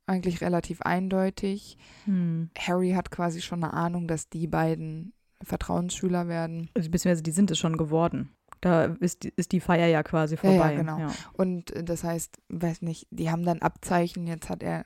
[0.05, 1.77] eigentlich relativ eindeutig.
[2.05, 2.49] Hm.
[2.57, 6.69] Harry hat quasi schon eine Ahnung, dass die beiden Vertrauensschüler werden.
[6.75, 8.29] Also beziehungsweise die sind es schon geworden.
[8.61, 10.55] Da ist, ist die Feier ja quasi vorbei.
[10.55, 10.99] Ja, ja genau.
[10.99, 11.11] Ja.
[11.33, 14.85] Und äh, das heißt, weiß nicht, die haben dann Abzeichen, jetzt hat er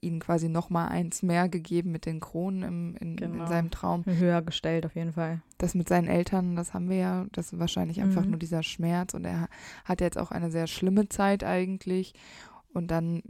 [0.00, 3.44] ihnen quasi noch mal eins mehr gegeben mit den Kronen im, in, genau.
[3.44, 4.04] in seinem Traum.
[4.04, 5.40] Höher gestellt auf jeden Fall.
[5.58, 8.30] Das mit seinen Eltern, das haben wir ja, das ist wahrscheinlich einfach mhm.
[8.30, 9.48] nur dieser Schmerz und er
[9.84, 12.14] hat jetzt auch eine sehr schlimme Zeit eigentlich
[12.72, 13.22] und dann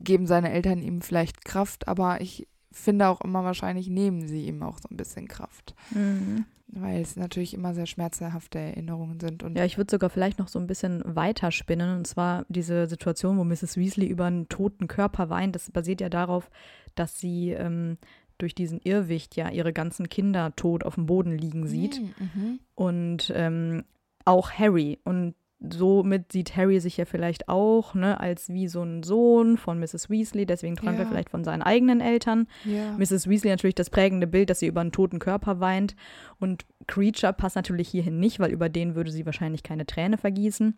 [0.00, 4.62] geben seine Eltern ihm vielleicht Kraft, aber ich finde auch immer wahrscheinlich nehmen sie ihm
[4.62, 5.74] auch so ein bisschen Kraft.
[5.90, 6.46] Mhm.
[6.74, 9.42] Weil es natürlich immer sehr schmerzhafte Erinnerungen sind.
[9.42, 11.98] Und ja, ich würde sogar vielleicht noch so ein bisschen weiter spinnen.
[11.98, 13.76] Und zwar diese Situation, wo Mrs.
[13.76, 15.54] Weasley über einen toten Körper weint.
[15.54, 16.50] Das basiert ja darauf,
[16.94, 17.98] dass sie ähm,
[18.38, 22.00] durch diesen Irrwicht ja ihre ganzen Kinder tot auf dem Boden liegen sieht.
[22.00, 22.14] Mhm.
[22.34, 22.60] mhm.
[22.74, 23.84] Und ähm,
[24.24, 24.98] auch Harry.
[25.04, 25.34] Und
[25.70, 30.10] somit sieht Harry sich ja vielleicht auch ne, als wie so ein Sohn von Mrs.
[30.10, 31.04] Weasley, deswegen träumt ja.
[31.04, 32.48] er vielleicht von seinen eigenen Eltern.
[32.64, 32.92] Ja.
[32.98, 33.28] Mrs.
[33.28, 35.94] Weasley natürlich das prägende Bild, dass sie über einen toten Körper weint.
[36.40, 40.76] Und Creature passt natürlich hierhin nicht, weil über den würde sie wahrscheinlich keine Träne vergießen.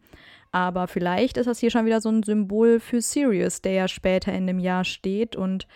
[0.52, 4.32] Aber vielleicht ist das hier schon wieder so ein Symbol für Sirius, der ja später
[4.32, 5.66] in dem Jahr steht und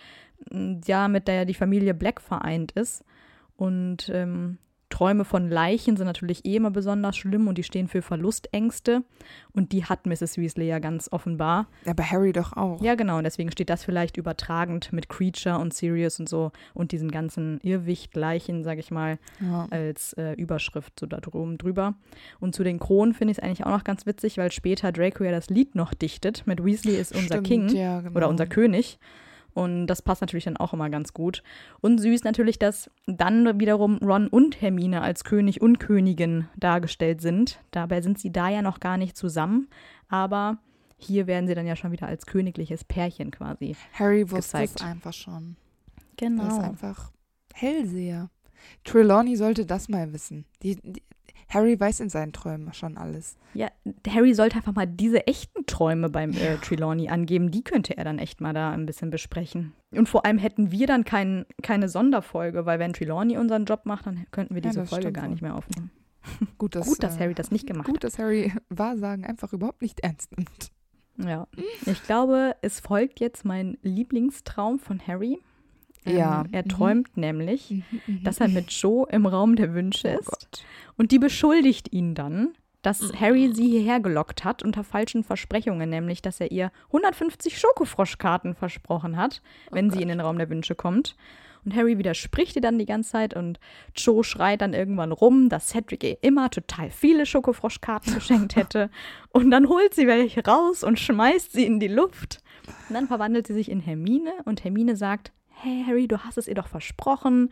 [0.85, 3.03] ja, mit der die Familie Black vereint ist.
[3.57, 4.57] Und ähm,
[4.99, 9.03] Träume von Leichen sind natürlich eh immer besonders schlimm und die stehen für Verlustängste.
[9.53, 10.37] Und die hat Mrs.
[10.37, 11.67] Weasley ja ganz offenbar.
[11.85, 12.81] Aber Harry doch auch.
[12.81, 13.19] Ja, genau.
[13.19, 17.61] Und deswegen steht das vielleicht übertragend mit Creature und Sirius und so und diesen ganzen
[17.61, 19.67] Irrwicht-Leichen, sag ich mal, ja.
[19.71, 21.93] als äh, Überschrift so da drum drüber.
[22.41, 25.23] Und zu den Kronen finde ich es eigentlich auch noch ganz witzig, weil später Draco
[25.23, 28.17] ja das Lied noch dichtet mit Weasley ist unser Stimmt, King ja, genau.
[28.17, 28.99] oder unser König.
[29.53, 31.43] Und das passt natürlich dann auch immer ganz gut.
[31.81, 37.59] Und süß natürlich, dass dann wiederum Ron und Hermine als König und Königin dargestellt sind.
[37.71, 39.67] Dabei sind sie da ja noch gar nicht zusammen,
[40.07, 40.59] aber
[40.97, 43.75] hier werden sie dann ja schon wieder als königliches Pärchen quasi.
[43.93, 44.81] Harry wusste gezeigt.
[44.81, 45.55] es einfach schon.
[46.17, 46.43] Genau.
[46.43, 47.11] Er ist einfach
[47.53, 48.29] Hellseher.
[48.83, 50.45] Trelawney sollte das mal wissen.
[50.61, 51.01] Die, die,
[51.49, 53.35] Harry weiß in seinen Träumen schon alles.
[53.53, 53.69] Ja,
[54.07, 57.49] Harry sollte einfach mal diese echten Träume beim äh, Trelawney angeben.
[57.49, 59.73] Die könnte er dann echt mal da ein bisschen besprechen.
[59.91, 64.05] Und vor allem hätten wir dann kein, keine Sonderfolge, weil wenn Trelawney unseren Job macht,
[64.05, 65.89] dann könnten wir diese ja, Folge gar nicht mehr aufnehmen.
[66.57, 68.01] Gut, dass, gut, dass äh, Harry das nicht gemacht gut, hat.
[68.01, 70.71] Gut, dass Harry Wahrsagen einfach überhaupt nicht ernst nimmt.
[71.17, 71.47] Ja,
[71.85, 75.39] ich glaube, es folgt jetzt mein Lieblingstraum von Harry.
[76.05, 76.41] Ja.
[76.41, 76.69] Ähm, er mhm.
[76.69, 77.21] träumt mhm.
[77.21, 80.27] nämlich, mhm, mhm, dass er mit Joe im Raum der Wünsche oh ist.
[80.27, 80.63] Gott.
[80.97, 83.19] Und die beschuldigt ihn dann, dass mhm.
[83.19, 89.17] Harry sie hierher gelockt hat unter falschen Versprechungen, nämlich dass er ihr 150 Schokofroschkarten versprochen
[89.17, 91.15] hat, oh wenn oh sie in den Raum der Wünsche kommt.
[91.65, 93.59] Und Harry widerspricht ihr dann die ganze Zeit und
[93.95, 98.89] Joe schreit dann irgendwann rum, dass Cedric ihr immer total viele Schokofroschkarten geschenkt hätte.
[99.31, 102.41] Und dann holt sie welche raus und schmeißt sie in die Luft.
[102.87, 105.31] Und dann verwandelt sie sich in Hermine und Hermine sagt,
[105.61, 107.49] hey Harry, du hast es ihr doch versprochen,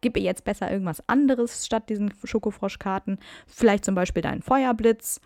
[0.00, 5.20] gib ihr jetzt besser irgendwas anderes statt diesen Schokofroschkarten, vielleicht zum Beispiel deinen Feuerblitz.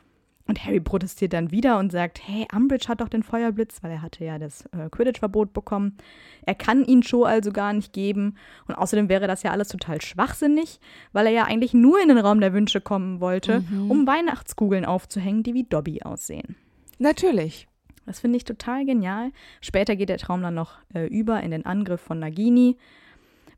[0.46, 4.02] Und Harry protestiert dann wieder und sagt, hey, Umbridge hat doch den Feuerblitz, weil er
[4.02, 5.96] hatte ja das äh, Quidditch-Verbot bekommen.
[6.44, 8.36] Er kann ihn Joe also gar nicht geben.
[8.68, 10.80] Und außerdem wäre das ja alles total schwachsinnig,
[11.12, 13.90] weil er ja eigentlich nur in den Raum der Wünsche kommen wollte, mhm.
[13.90, 16.56] um Weihnachtskugeln aufzuhängen, die wie Dobby aussehen.
[16.98, 17.66] Natürlich.
[18.06, 19.30] Das finde ich total genial.
[19.60, 22.76] Später geht der Traum dann noch äh, über in den Angriff von Nagini,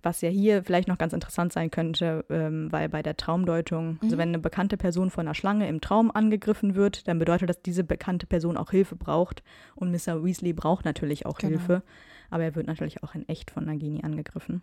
[0.02, 3.92] was ja hier vielleicht noch ganz interessant sein könnte, ähm, weil bei der Traumdeutung, also
[3.92, 3.98] mhm.
[4.02, 7.56] also wenn eine bekannte Person von einer Schlange im Traum angegriffen wird, dann bedeutet das,
[7.56, 9.42] dass diese bekannte Person auch Hilfe braucht.
[9.74, 10.24] Und Mr.
[10.24, 11.50] Weasley braucht natürlich auch genau.
[11.50, 11.82] Hilfe,
[12.30, 14.62] aber er wird natürlich auch in echt von Nagini angegriffen.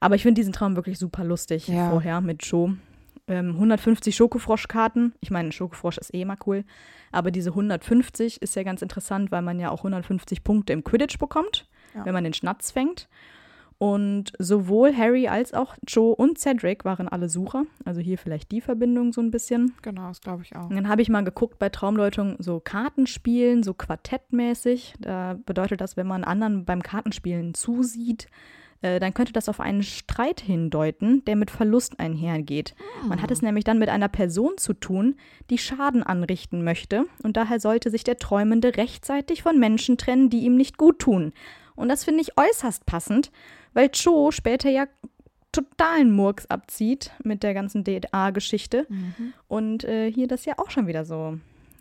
[0.00, 1.90] Aber ich finde diesen Traum wirklich super lustig ja.
[1.90, 2.76] vorher mit Joe
[3.28, 5.14] ähm, 150 Schokofroschkarten.
[5.20, 6.64] Ich meine, Schokofrosch ist eh immer cool.
[7.12, 11.18] Aber diese 150 ist ja ganz interessant, weil man ja auch 150 Punkte im Quidditch
[11.18, 12.04] bekommt, ja.
[12.04, 13.08] wenn man den Schnatz fängt.
[13.78, 17.64] Und sowohl Harry als auch Joe und Cedric waren alle Sucher.
[17.84, 19.74] Also hier vielleicht die Verbindung so ein bisschen.
[19.82, 20.70] Genau, das glaube ich auch.
[20.70, 24.94] Und dann habe ich mal geguckt bei Traumdeutung so Kartenspielen, so quartettmäßig.
[25.00, 28.28] Da bedeutet das, wenn man anderen beim Kartenspielen zusieht,
[28.84, 32.74] äh, dann könnte das auf einen Streit hindeuten, der mit Verlust einhergeht.
[33.08, 33.46] Man hat es ah.
[33.46, 35.16] nämlich dann mit einer Person zu tun,
[35.48, 40.40] die Schaden anrichten möchte und daher sollte sich der Träumende rechtzeitig von Menschen trennen, die
[40.40, 41.32] ihm nicht gut tun.
[41.74, 43.32] Und das finde ich äußerst passend,
[43.72, 44.86] weil Cho später ja
[45.50, 49.32] totalen Murks abzieht mit der ganzen DNA-Geschichte mhm.
[49.48, 51.40] und äh, hier das ja auch schon wieder so ein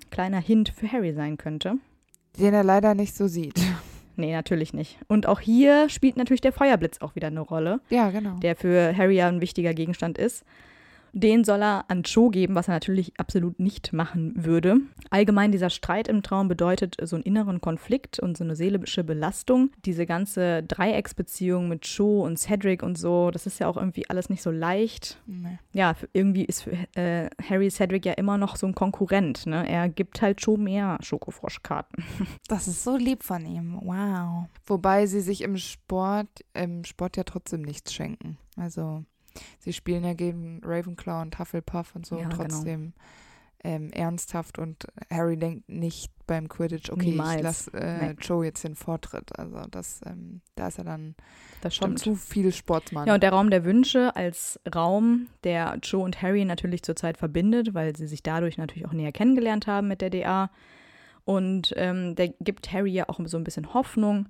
[0.09, 1.75] kleiner Hint für Harry sein könnte.
[2.39, 3.59] Den er leider nicht so sieht.
[4.16, 4.97] Nee, natürlich nicht.
[5.07, 7.80] Und auch hier spielt natürlich der Feuerblitz auch wieder eine Rolle.
[7.89, 8.36] Ja, genau.
[8.41, 10.43] Der für Harry ja ein wichtiger Gegenstand ist.
[11.14, 14.78] Den soll er an Cho geben, was er natürlich absolut nicht machen würde.
[15.11, 19.70] Allgemein dieser Streit im Traum bedeutet so einen inneren Konflikt und so eine seelische Belastung.
[19.86, 24.32] Diese ganze Dreiecksbeziehung mit Cho und Cedric und so, das ist ja auch irgendwie alles
[24.32, 25.22] nicht so leicht.
[25.28, 25.59] Nee.
[25.72, 29.45] Ja, irgendwie ist für, äh, Harry Cedric ja immer noch so ein Konkurrent.
[29.45, 29.70] Ne?
[29.70, 32.03] Er gibt halt Cho mehr Schokofroschkarten.
[32.47, 33.80] Das ist so lieb von ihm.
[33.84, 34.47] Wow.
[34.66, 38.38] Wobei sie sich im Sport, im Sport ja trotzdem nichts schenken.
[38.57, 39.05] Also
[39.59, 42.36] sie spielen ja gegen Ravenclaw und Hufflepuff und so Ja, genau.
[42.36, 42.93] trotzdem
[43.65, 47.36] ähm, ernsthaft und Harry denkt nicht beim Quidditch, okay, Niemals.
[47.38, 48.15] ich lasse äh, Nee.
[48.19, 49.38] Joe jetzt den Vortritt.
[49.39, 51.15] Also das, ähm, da ist er dann
[51.61, 51.99] Das schon stimmt.
[51.99, 53.07] zu viel Sportsmann.
[53.07, 57.73] Ja, und der Raum der Wünsche als Raum, der Joe und Harry natürlich zurzeit verbindet,
[57.73, 60.49] weil sie sich dadurch natürlich auch näher kennengelernt haben mit der DA.
[61.25, 64.27] Und ähm, der gibt Harry ja auch so ein bisschen Hoffnung.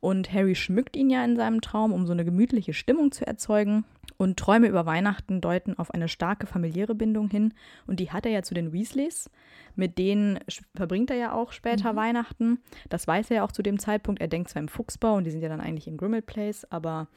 [0.00, 3.84] Und Harry schmückt ihn ja in seinem Traum, um so eine gemütliche Stimmung zu erzeugen.
[4.16, 7.54] Und Träume über Weihnachten deuten auf eine starke familiäre Bindung hin.
[7.86, 9.30] Und die hat er ja zu den Weasleys.
[9.76, 10.40] Mit denen
[10.74, 12.58] verbringt er ja auch später Weihnachten.
[12.88, 14.20] Das weiß er ja auch zu dem Zeitpunkt.
[14.20, 17.08] Er denkt zwar im Fuchsbau und die sind ja dann eigentlich im Grimmauld Place, aber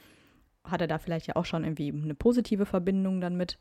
[0.63, 3.57] hat er da vielleicht ja auch schon irgendwie eine positive Verbindung dann mit.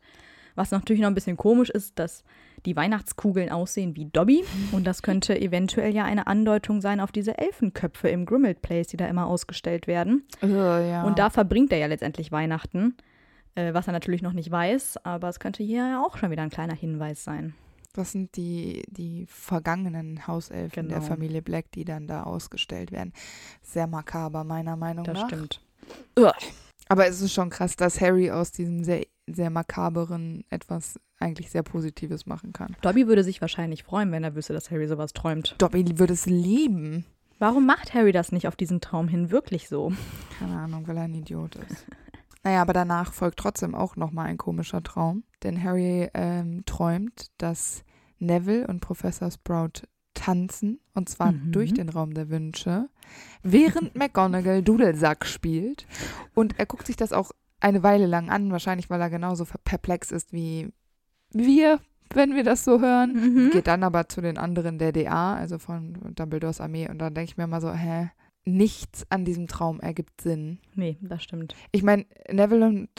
[0.55, 2.23] Was natürlich noch ein bisschen komisch ist, dass
[2.65, 4.43] die Weihnachtskugeln aussehen wie Dobby.
[4.71, 8.97] Und das könnte eventuell ja eine Andeutung sein auf diese Elfenköpfe im Grimmauld Place, die
[8.97, 10.27] da immer ausgestellt werden.
[10.43, 11.03] Äh, ja.
[11.03, 12.95] Und da verbringt er ja letztendlich Weihnachten,
[13.55, 15.03] äh, was er natürlich noch nicht weiß.
[15.05, 17.55] Aber es könnte hier ja auch schon wieder ein kleiner Hinweis sein.
[17.93, 21.09] Das sind die, die vergangenen Hauselfen der Genau.
[21.09, 23.11] Familie Black, die dann da ausgestellt werden.
[23.63, 25.27] Sehr makaber, meiner Meinung Das nach.
[25.27, 25.61] stimmt.
[26.91, 31.63] Aber es ist schon krass, dass Harry aus diesem sehr, sehr makaberen etwas eigentlich sehr
[31.63, 32.75] Positives machen kann.
[32.81, 35.55] Dobby würde sich wahrscheinlich freuen, wenn er wüsste, dass Harry sowas träumt.
[35.57, 37.05] Dobby würde es lieben.
[37.39, 39.93] Warum macht Harry das nicht auf diesen Traum hin wirklich so?
[40.37, 41.85] Keine Ahnung, weil er ein Idiot ist.
[42.43, 45.23] Naja, aber danach folgt trotzdem auch nochmal ein komischer Traum.
[45.43, 47.83] Denn Harry ähm, träumt, dass
[48.17, 49.83] Neville und Professor Sprout
[50.21, 50.79] tanzen.
[50.93, 51.51] Und zwar Mhm.
[51.51, 52.89] durch den Raum der Wünsche.
[53.43, 55.85] Während McGonagall Dudelsack spielt.
[56.33, 58.51] Und er guckt sich das auch eine Weile lang an.
[58.51, 60.71] Wahrscheinlich, weil er genauso perplex ist wie
[61.33, 61.79] wir,
[62.13, 63.13] wenn wir das so hören.
[63.13, 63.49] Mhm.
[63.51, 66.89] Geht dann aber zu den anderen der DA, also von Dumbledores Armee.
[66.89, 68.11] Und dann denke ich mir mal so, hä?
[68.43, 70.57] Nichts an diesem Traum ergibt Sinn.
[70.73, 71.55] Nee, das stimmt.
[71.71, 72.89] Ich meine, Neville und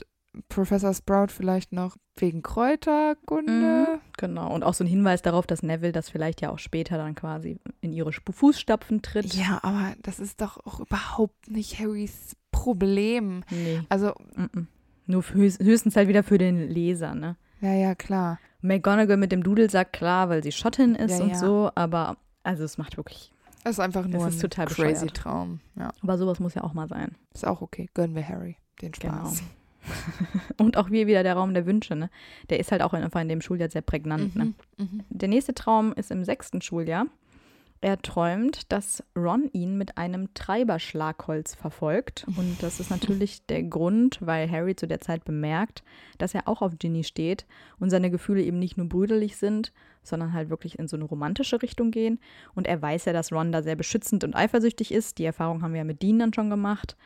[0.49, 4.01] Professor Sprout vielleicht noch wegen Kräuterkunde.
[4.19, 4.53] Genau.
[4.55, 7.59] Und auch so ein Hinweis darauf, dass Neville das vielleicht ja auch später dann quasi
[7.81, 9.35] in ihre Fußstapfen tritt.
[9.35, 13.43] Ja, aber das ist doch auch überhaupt nicht Harrys Problem.
[13.51, 13.81] Nee.
[13.89, 14.67] Also, Mm-mm.
[15.07, 17.37] Nur für, höchst- höchstens halt wieder für den Leser, ne?
[17.61, 18.39] ja, ja, klar.
[18.61, 21.39] McGonagall mit dem Dudelsack, klar, weil sie Schottin ist Ja, und ja.
[21.39, 23.33] so, aber also es macht wirklich.
[23.65, 25.15] Das ist einfach nur ist ein total crazy bescheuert.
[25.17, 25.61] Traum.
[25.77, 27.17] Ja, Aber sowas muss ja auch mal sein.
[27.35, 27.89] ist auch okay.
[27.95, 29.39] Gönnen wir Harry den Spaß.
[29.39, 29.51] Genau.
[30.59, 32.11] Und auch hier wieder der Raum der Wünsche, ne?
[32.51, 34.45] Der ist halt auch einfach in dem Schuljahr sehr prägnant, ne?
[34.45, 35.01] Mhm, mhm.
[35.11, 37.07] Der nächste Traum ist im sechsten Schuljahr.
[37.85, 42.25] Er träumt, dass Ron ihn mit einem Treiberschlagholz verfolgt.
[42.37, 45.83] Und das ist natürlich der Grund, weil Harry zu der Zeit bemerkt,
[46.17, 47.45] dass er auch auf Ginny steht
[47.81, 49.73] und seine Gefühle eben nicht nur brüderlich sind,
[50.05, 52.21] sondern halt wirklich in so eine romantische Richtung gehen.
[52.55, 55.19] Und er weiß ja, dass Ron da sehr beschützend und eifersüchtig ist.
[55.19, 56.97] Die Erfahrung haben wir ja mit Dean dann schon gemacht.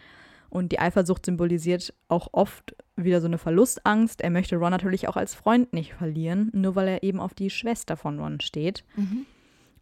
[0.57, 4.23] Und die Eifersucht symbolisiert auch oft wieder so eine Verlustangst.
[4.23, 7.51] Er möchte Ron natürlich auch als Freund nicht verlieren, nur weil er eben auf die
[7.51, 8.83] Schwester von Ron steht.
[8.97, 9.27] Mhm.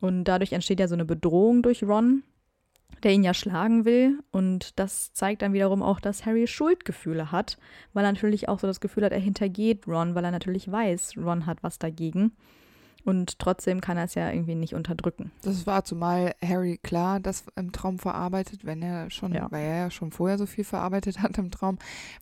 [0.01, 2.25] Und dadurch entsteht ja so eine Bedrohung durch Ron,
[3.05, 4.19] der ihn ja schlagen will.
[4.33, 7.57] Und das zeigt dann wiederum auch, dass Harry Schuldgefühle hat,
[7.93, 11.19] weil er natürlich auch so das Gefühl hat, er hintergeht Ron, weil er natürlich weiß,
[11.19, 12.33] Ron hat was dagegen.
[13.05, 15.31] Und trotzdem kann er es ja irgendwie nicht unterdrücken.
[15.43, 19.51] Das war zumal Harry klar das im Traum verarbeitet, wenn er schon, Ja.
[19.51, 21.79] weil er ja schon vorher so viel verarbeitet hat im Traum,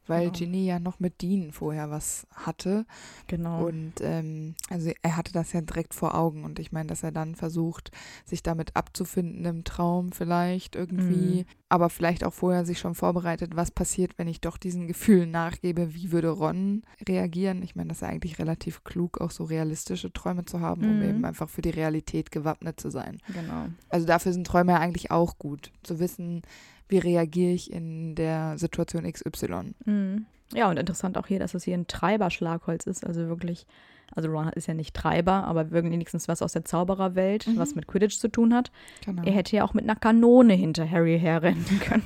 [0.08, 0.32] weil Genau.
[0.38, 2.84] Ginny ja noch mit Dean vorher was hatte.
[3.28, 3.66] Genau.
[3.66, 7.12] Und ähm, also er hatte das ja direkt vor Augen und ich meine, dass er
[7.12, 7.92] dann versucht,
[8.24, 11.44] sich damit abzufinden im Traum vielleicht irgendwie, Mhm.
[11.68, 15.94] aber vielleicht auch vorher sich schon vorbereitet, was passiert, wenn ich doch diesen Gefühlen nachgebe,
[15.94, 17.62] wie würde Ron reagieren.
[17.62, 20.98] Ich meine, das ist ja eigentlich relativ klug, auch so realistische Träume zu haben, um
[20.98, 21.02] Mhm.
[21.08, 23.18] eben einfach für die Realität gewappnet zu sein.
[23.32, 23.66] genau.
[23.88, 26.42] Also dafür sind Träume ja eigentlich auch gut, zu wissen,
[26.88, 29.74] wie reagiere ich in der Situation XY.
[29.86, 30.26] Mhm.
[30.54, 33.06] Ja, und interessant auch hier, dass es hier ein Treiberschlagholz ist.
[33.06, 33.66] Also wirklich,
[34.14, 37.56] also Ron ist ja nicht Treiber, aber wenigstens was aus der Zaubererwelt, Mhm.
[37.56, 38.70] was mit Quidditch zu tun hat.
[39.06, 39.22] Genau.
[39.22, 42.02] Er hätte ja auch mit einer Kanone hinter Harry herrennen können.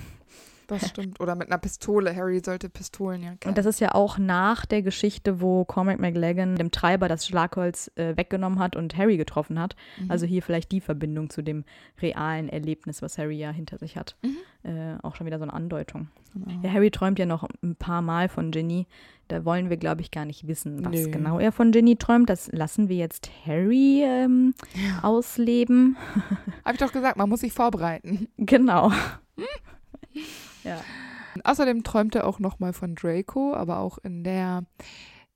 [0.66, 1.20] Das stimmt.
[1.20, 2.14] Oder mit einer Pistole.
[2.14, 3.50] Harry sollte Pistolen ja kennen.
[3.50, 7.90] Und das ist ja auch nach der Geschichte, wo Cormac McLagan dem Treiber das Schlagholz
[7.96, 9.76] äh, weggenommen hat und Harry getroffen hat.
[10.00, 10.10] Mhm.
[10.10, 11.64] Also hier vielleicht die Verbindung zu dem
[12.00, 14.16] realen Erlebnis, was Harry ja hinter sich hat.
[14.22, 14.36] Mhm.
[14.70, 16.08] Äh, auch schon wieder so eine Andeutung.
[16.34, 16.60] Genau.
[16.62, 18.86] Ja, Harry träumt ja noch ein paar Mal von Ginny.
[19.28, 21.10] Da wollen wir, glaube ich, gar nicht wissen, was Nö.
[21.10, 22.30] genau er von Ginny träumt.
[22.30, 25.02] Das lassen wir jetzt Harry ähm, ja.
[25.02, 25.96] ausleben.
[26.64, 28.28] Habe ich doch gesagt, man muss sich vorbereiten.
[28.38, 28.92] Genau.
[30.66, 30.80] ja.
[31.44, 34.64] Außerdem träumt er auch nochmal von Draco, aber auch in der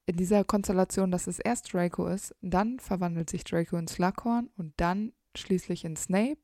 [0.07, 4.73] in dieser Konstellation, dass es erst Draco ist, dann verwandelt sich Draco in Slughorn und
[4.77, 6.41] dann schließlich in Snape.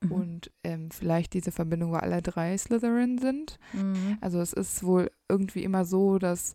[0.00, 0.12] Mhm.
[0.12, 3.58] Und ähm, vielleicht diese Verbindung, wo alle drei Slytherin sind.
[3.74, 4.16] Mhm.
[4.22, 6.54] Also es ist wohl irgendwie immer so, dass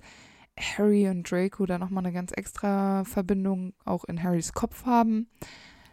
[0.60, 5.30] Harry und Draco da nochmal eine ganz extra Verbindung auch in Harrys Kopf haben.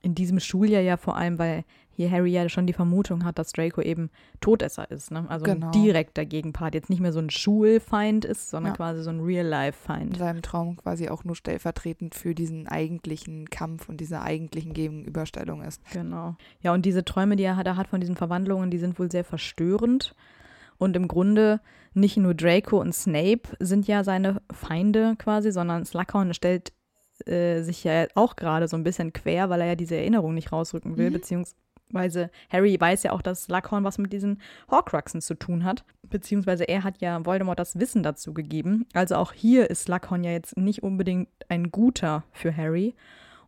[0.01, 1.65] In diesem Schuljahr ja vor allem, weil
[1.99, 5.11] hier Harry ja schon die Vermutung hat, dass Draco eben Todesser ist.
[5.11, 5.27] Ne?
[5.29, 5.67] Also genau.
[5.67, 6.77] ein direkter Gegenpart.
[6.77, 8.77] Jetzt nicht mehr so ein Schulfeind ist, sondern ja.
[8.77, 10.13] quasi so ein Real-Life-Feind.
[10.13, 15.63] In seinem Traum quasi auch nur stellvertretend für diesen eigentlichen Kampf und diese eigentlichen Gegenüberstellung
[15.63, 15.83] ist.
[15.91, 16.37] Genau.
[16.61, 19.25] Ja, und diese Träume, die er da hat von diesen Verwandlungen, die sind wohl sehr
[19.25, 20.15] verstörend.
[20.79, 21.61] Und im Grunde
[21.95, 26.73] nicht nur Draco und Snape sind ja seine Feinde quasi, sondern Slughorn stellt
[27.27, 30.53] äh, sich ja auch gerade so ein bisschen quer, weil er ja diese Erinnerung nicht
[30.53, 31.15] rausrücken will, mhm.
[31.15, 31.57] beziehungsweise
[31.91, 35.85] Weise Harry weiß ja auch, dass Slughorn was mit diesen Horcruxen zu tun hat.
[36.03, 38.87] Beziehungsweise er hat ja Voldemort das Wissen dazu gegeben.
[38.95, 42.95] Also auch hier ist Slughorn ja jetzt nicht unbedingt ein guter für Harry.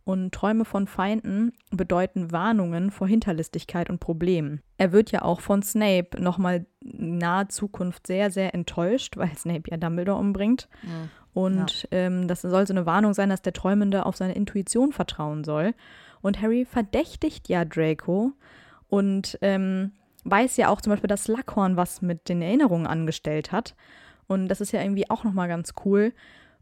[0.05, 4.61] Und Träume von Feinden bedeuten Warnungen vor Hinterlistigkeit und Problemen.
[4.76, 9.76] Er wird ja auch von Snape nochmal nahe Zukunft sehr, sehr enttäuscht, weil Snape ja
[9.76, 10.68] Dumbledore umbringt.
[10.82, 11.09] Ja.
[11.32, 11.88] Und ja.
[11.99, 15.74] ähm, das soll so eine Warnung sein, dass der Träumende auf seine Intuition vertrauen soll.
[16.22, 18.32] Und Harry verdächtigt ja Draco
[18.88, 19.92] und ähm,
[20.24, 23.74] weiß ja auch zum Beispiel, dass Slughorn was mit den Erinnerungen angestellt hat.
[24.26, 26.12] Und das ist ja irgendwie auch nochmal ganz cool,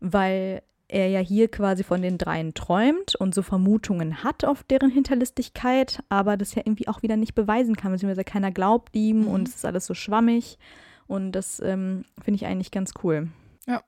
[0.01, 4.91] weil er ja hier quasi von den dreien träumt und so Vermutungen hat auf deren
[4.91, 9.29] Hinterlistigkeit, aber das ja irgendwie auch wieder nicht beweisen kann, beziehungsweise keiner glaubt ihm mhm.
[9.29, 10.59] und es ist alles so schwammig.
[11.07, 13.29] Und das ähm, finde ich eigentlich ganz cool.
[13.67, 13.83] Ja,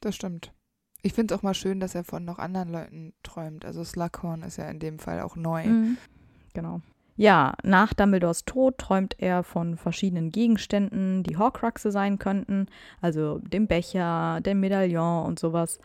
[0.00, 0.52] das stimmt.
[1.08, 3.64] Ich finde es auch mal schön, dass er von noch anderen Leuten träumt.
[3.64, 5.64] Also Slughorn ist ja in dem Fall auch neu.
[5.64, 5.96] Mhm.
[6.52, 6.82] Genau.
[7.16, 12.66] Ja, nach Dumbledores Tod träumt er von verschiedenen Gegenständen, die Horcruxe sein könnten,
[13.00, 15.78] also dem Becher, dem Medaillon und sowas.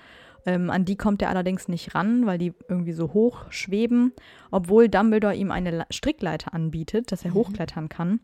[0.45, 4.11] Ähm, an die kommt er allerdings nicht ran, weil die irgendwie so hoch schweben,
[4.51, 7.35] obwohl Dumbledore ihm eine Strickleiter anbietet, dass er mhm.
[7.35, 8.19] hochklettern kann.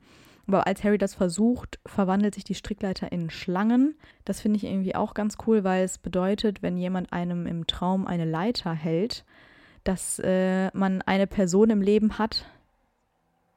[0.49, 3.93] Aber als Harry das versucht, verwandelt sich die Strickleiter in Schlangen.
[4.25, 8.07] Das finde ich irgendwie auch ganz cool, weil es bedeutet, wenn jemand einem im Traum
[8.07, 9.25] eine Leiter hält,
[9.83, 12.47] dass äh, man eine Person im Leben hat,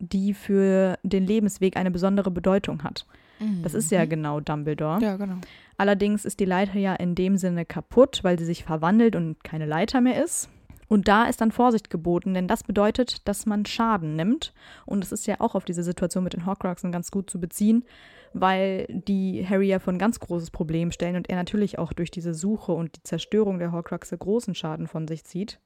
[0.01, 3.07] die für den Lebensweg eine besondere Bedeutung hat.
[3.40, 3.62] Mhm.
[3.62, 5.01] Das ist ja genau Dumbledore.
[5.01, 5.36] Ja, genau.
[5.78, 9.64] Allerdings ist die Leiter ja in dem Sinne kaputt, weil sie sich verwandelt und keine
[9.64, 10.51] Leiter mehr ist.
[10.93, 14.53] Und da ist dann Vorsicht geboten, denn das bedeutet, dass man Schaden nimmt.
[14.84, 17.86] Und es ist ja auch auf diese Situation mit den Horcruxen ganz gut zu beziehen,
[18.34, 22.34] weil die Harry ja von ganz großes Problem stellen und er natürlich auch durch diese
[22.34, 25.61] Suche und die Zerstörung der Horcruxe großen Schaden von sich zieht.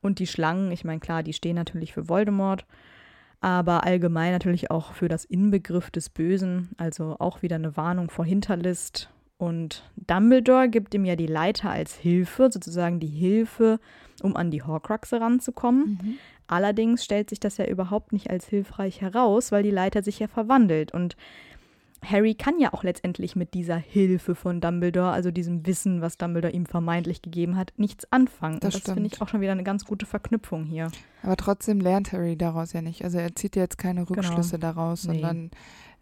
[0.00, 2.66] Und die Schlangen, ich meine, klar, die stehen natürlich für Voldemort,
[3.40, 8.24] aber allgemein natürlich auch für das Inbegriff des Bösen, also auch wieder eine Warnung vor
[8.24, 13.78] Hinterlist und Dumbledore gibt ihm ja die Leiter als Hilfe, sozusagen die Hilfe,
[14.22, 15.98] um an die Horcruxe ranzukommen.
[16.02, 16.14] Mhm.
[16.46, 20.28] Allerdings stellt sich das ja überhaupt nicht als hilfreich heraus, weil die Leiter sich ja
[20.28, 20.92] verwandelt.
[20.92, 21.16] Und
[22.04, 26.52] Harry kann ja auch letztendlich mit dieser Hilfe von Dumbledore, also diesem Wissen, was Dumbledore
[26.52, 28.60] ihm vermeintlich gegeben hat, nichts anfangen.
[28.60, 30.90] Das, das finde ich auch schon wieder eine ganz gute Verknüpfung hier.
[31.22, 33.04] Aber trotzdem lernt Harry daraus ja nicht.
[33.04, 34.20] Also er zieht ja jetzt keine genau.
[34.20, 34.72] Rückschlüsse genau.
[34.72, 35.50] daraus, sondern nee.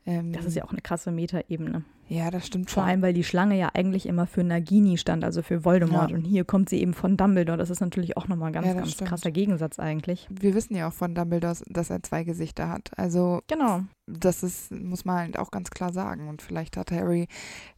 [0.06, 1.84] Ähm, das ist ja auch eine krasse Metaebene.
[2.08, 2.82] Ja, das stimmt schon.
[2.82, 6.10] Vor allem, weil die Schlange ja eigentlich immer für Nagini stand, also für Voldemort.
[6.10, 6.16] Ja.
[6.16, 7.58] Und hier kommt sie eben von Dumbledore.
[7.58, 9.10] Das ist natürlich auch nochmal ein ganz, ja, ganz stimmt.
[9.10, 10.28] krasser Gegensatz eigentlich.
[10.30, 12.96] Wir wissen ja auch von Dumbledore, dass er zwei Gesichter hat.
[12.96, 13.80] Also, genau.
[14.06, 16.28] das ist, muss man halt auch ganz klar sagen.
[16.28, 17.26] Und vielleicht hat Harry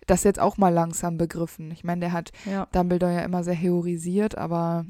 [0.06, 1.70] das jetzt auch mal langsam begriffen.
[1.70, 2.66] Ich meine, der hat ja.
[2.72, 4.84] Dumbledore ja immer sehr heorisiert, aber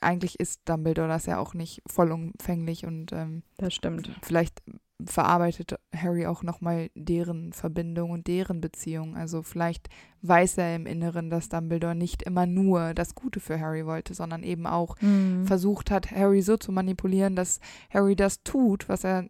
[0.00, 4.10] eigentlich ist Dumbledore das ja auch nicht vollumfänglich und ähm, das stimmt.
[4.22, 4.62] Vielleicht
[5.04, 9.16] verarbeitet Harry auch nochmal deren Verbindung und deren Beziehung.
[9.16, 9.88] Also vielleicht
[10.22, 14.42] weiß er im Inneren, dass Dumbledore nicht immer nur das Gute für Harry wollte, sondern
[14.42, 15.46] eben auch mhm.
[15.46, 17.60] versucht hat, Harry so zu manipulieren, dass
[17.90, 19.28] Harry das tut, was er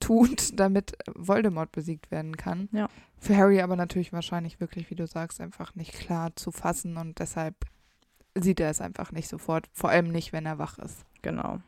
[0.00, 2.68] tut, damit Voldemort besiegt werden kann.
[2.72, 2.88] Ja.
[3.18, 7.18] Für Harry aber natürlich wahrscheinlich wirklich, wie du sagst, einfach nicht klar zu fassen und
[7.20, 7.54] deshalb
[8.34, 11.04] sieht er es einfach nicht sofort, vor allem nicht, wenn er wach ist.
[11.22, 11.60] Genau.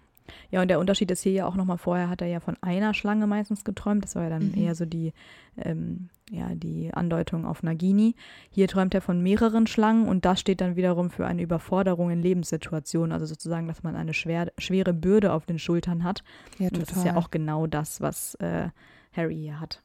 [0.51, 2.95] Ja, und der Unterschied ist hier ja auch nochmal, vorher hat er ja von einer
[2.95, 4.05] Schlange meistens geträumt.
[4.05, 4.57] Das war ja dann mhm.
[4.57, 5.13] eher so die,
[5.59, 8.15] ähm, ja, die Andeutung auf Nagini.
[8.51, 12.23] Hier träumt er von mehreren Schlangen und das steht dann wiederum für eine Überforderung in
[12.23, 13.13] Lebenssituationen.
[13.13, 16.25] Also sozusagen, dass man eine schwer, schwere Bürde auf den Schultern hat.
[16.59, 16.81] Ja, total.
[16.81, 18.71] Und das ist ja auch genau das, was äh,
[19.13, 19.83] Harry hier hat.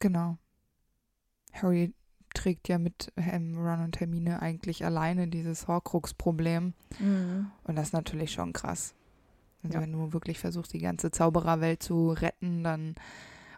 [0.00, 0.38] Genau.
[1.52, 1.92] Harry
[2.34, 6.74] trägt ja mit ähm, Ron und Hermine eigentlich alleine dieses Horcrux-Problem.
[6.98, 7.50] Mhm.
[7.64, 8.94] Und das ist natürlich schon krass.
[9.62, 9.82] Also ja.
[9.82, 12.94] wenn du wirklich versuchst, die ganze Zaubererwelt zu retten, dann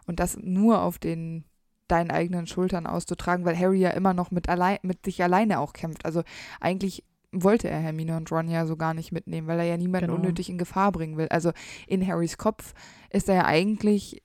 [0.05, 1.43] und das nur auf den
[1.87, 5.73] deinen eigenen Schultern auszutragen, weil Harry ja immer noch mit, allein, mit sich alleine auch
[5.73, 6.05] kämpft.
[6.05, 6.23] Also
[6.59, 10.07] eigentlich wollte er Hermine und Ron ja so gar nicht mitnehmen, weil er ja niemanden
[10.07, 10.19] genau.
[10.19, 11.27] unnötig in Gefahr bringen will.
[11.29, 11.51] Also
[11.87, 12.73] in Harrys Kopf
[13.09, 14.21] ist er ja eigentlich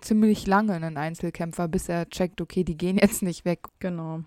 [0.00, 3.60] ziemlich lange ein Einzelkämpfer, bis er checkt, okay, die gehen jetzt nicht weg.
[3.78, 4.20] Genau.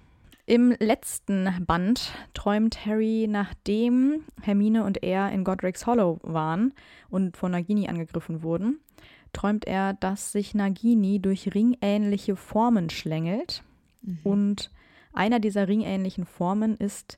[0.46, 6.74] Im letzten Band träumt Harry, nachdem Hermine und er in Godric's Hollow waren
[7.10, 8.80] und von Nagini angegriffen wurden,
[9.32, 13.64] träumt er, dass sich Nagini durch ringähnliche Formen schlängelt.
[14.02, 14.20] Mhm.
[14.24, 14.72] Und
[15.14, 17.18] einer dieser ringähnlichen Formen ist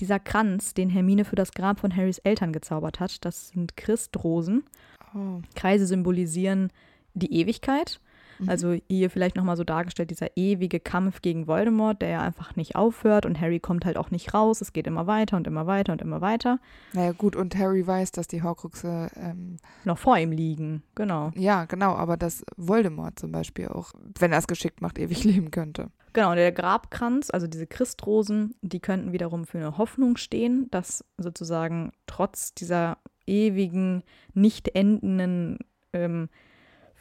[0.00, 3.22] dieser Kranz, den Hermine für das Grab von Harrys Eltern gezaubert hat.
[3.26, 4.64] Das sind Christrosen.
[5.14, 5.42] Oh.
[5.54, 6.72] Kreise symbolisieren
[7.14, 8.00] die Ewigkeit
[8.42, 8.48] Mhm.
[8.48, 12.76] Also hier vielleicht nochmal so dargestellt, dieser ewige Kampf gegen Voldemort, der ja einfach nicht
[12.76, 14.60] aufhört und Harry kommt halt auch nicht raus.
[14.60, 16.58] Es geht immer weiter und immer weiter und immer weiter.
[16.92, 21.32] Naja gut, und Harry weiß, dass die Horcruxe ähm, noch vor ihm liegen, genau.
[21.34, 25.50] Ja, genau, aber dass Voldemort zum Beispiel auch, wenn er es geschickt macht, ewig leben
[25.50, 25.90] könnte.
[26.12, 31.92] Genau, der Grabkranz, also diese Christrosen, die könnten wiederum für eine Hoffnung stehen, dass sozusagen
[32.06, 34.02] trotz dieser ewigen,
[34.34, 35.58] nicht endenden
[35.94, 36.28] ähm,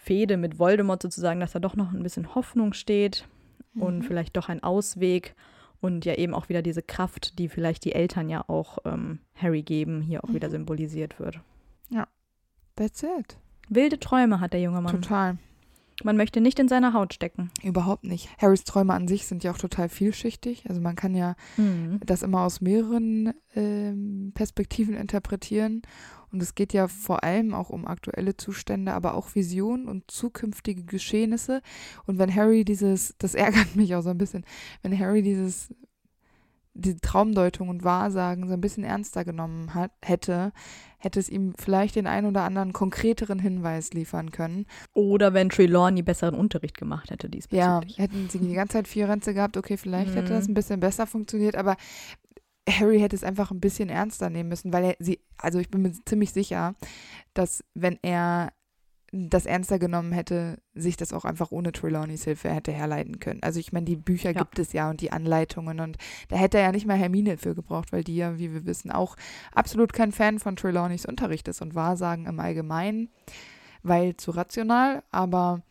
[0.03, 3.27] Fehde mit Voldemort sozusagen, dass da doch noch ein bisschen Hoffnung steht
[3.73, 3.81] mhm.
[3.83, 5.35] und vielleicht doch ein Ausweg
[5.79, 9.61] und ja eben auch wieder diese Kraft, die vielleicht die Eltern ja auch ähm, Harry
[9.61, 10.35] geben, hier auch mhm.
[10.35, 11.39] wieder symbolisiert wird.
[11.89, 12.07] Ja,
[12.75, 13.37] that's it.
[13.69, 15.01] Wilde Träume hat der junge Mann.
[15.01, 15.37] Total.
[16.03, 17.51] Man möchte nicht in seiner Haut stecken.
[17.61, 18.29] Überhaupt nicht.
[18.41, 20.63] Harrys Träume an sich sind ja auch total vielschichtig.
[20.67, 21.99] Also man kann ja mhm.
[22.03, 25.83] das immer aus mehreren ähm, Perspektiven interpretieren.
[26.31, 30.83] Und es geht ja vor allem auch um aktuelle Zustände, aber auch Visionen und zukünftige
[30.83, 31.61] Geschehnisse.
[32.05, 34.45] Und wenn Harry dieses, das ärgert mich auch so ein bisschen,
[34.81, 35.73] wenn Harry dieses
[36.73, 40.53] die Traumdeutung und Wahrsagen so ein bisschen ernster genommen hat, hätte,
[40.99, 44.65] hätte es ihm vielleicht den ein oder anderen konkreteren Hinweis liefern können.
[44.93, 47.97] Oder wenn Trelawney besseren Unterricht gemacht hätte diesbezüglich.
[47.97, 50.15] Ja, hätten sie die ganze Zeit vier Ränze gehabt, okay, vielleicht mhm.
[50.15, 51.75] hätte das ein bisschen besser funktioniert, aber
[52.69, 55.81] Harry hätte es einfach ein bisschen ernster nehmen müssen, weil er sie, also ich bin
[55.81, 56.75] mir ziemlich sicher,
[57.33, 58.53] dass wenn er
[59.13, 63.43] das ernster genommen hätte, sich das auch einfach ohne Trelawneys Hilfe hätte herleiten können.
[63.43, 64.39] Also ich meine, die Bücher ja.
[64.39, 65.97] gibt es ja und die Anleitungen und
[66.29, 68.89] da hätte er ja nicht mal Hermine für gebraucht, weil die ja, wie wir wissen,
[68.89, 69.17] auch
[69.53, 73.09] absolut kein Fan von Trelawneys Unterricht ist und Wahrsagen im Allgemeinen,
[73.83, 75.61] weil zu rational, aber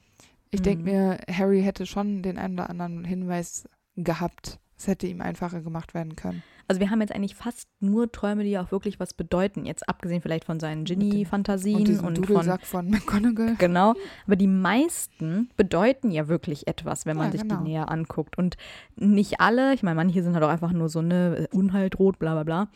[0.50, 0.64] ich mhm.
[0.64, 4.58] denke mir, Harry hätte schon den einen oder anderen Hinweis gehabt.
[4.76, 6.42] Es hätte ihm einfacher gemacht werden können.
[6.70, 9.66] Also wir haben jetzt eigentlich fast nur Träume, die auch wirklich was bedeuten.
[9.66, 13.56] Jetzt abgesehen vielleicht von seinen Ginny-Fantasien und, und von, von McGonagall.
[13.58, 13.94] Genau.
[14.24, 17.56] Aber die meisten bedeuten ja wirklich etwas, wenn man ja, sich genau.
[17.56, 18.38] die näher anguckt.
[18.38, 18.56] Und
[18.94, 22.34] nicht alle, ich meine, manche sind halt auch einfach nur so eine Unhalt, rot, bla
[22.34, 22.68] bla bla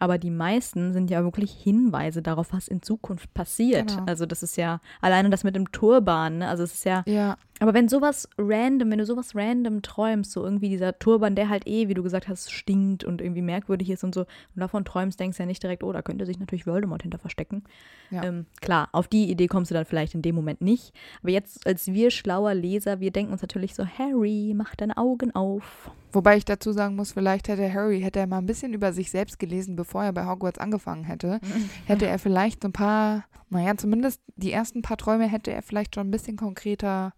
[0.00, 3.88] aber die meisten sind ja wirklich Hinweise darauf, was in Zukunft passiert.
[3.88, 4.04] Genau.
[4.06, 6.48] Also das ist ja alleine das mit dem Turban, ne?
[6.48, 7.36] also es ist ja, ja.
[7.60, 11.66] Aber wenn sowas random, wenn du sowas random träumst, so irgendwie dieser Turban, der halt
[11.66, 15.20] eh, wie du gesagt hast, stinkt und irgendwie merkwürdig ist und so, und davon träumst,
[15.20, 17.62] denkst du ja nicht direkt, oh, da könnte sich natürlich Voldemort hinter verstecken.
[18.10, 18.24] Ja.
[18.24, 20.94] Ähm, klar, auf die Idee kommst du dann vielleicht in dem Moment nicht.
[21.22, 25.34] Aber jetzt als wir schlauer Leser, wir denken uns natürlich so, Harry, mach deine Augen
[25.34, 25.90] auf.
[26.12, 29.10] Wobei ich dazu sagen muss, vielleicht hätte Harry, hätte er mal ein bisschen über sich
[29.10, 31.40] selbst gelesen, bevor er bei Hogwarts angefangen hätte,
[31.84, 35.94] hätte er vielleicht so ein paar, naja, zumindest die ersten paar Träume hätte er vielleicht
[35.94, 37.12] schon ein bisschen konkreter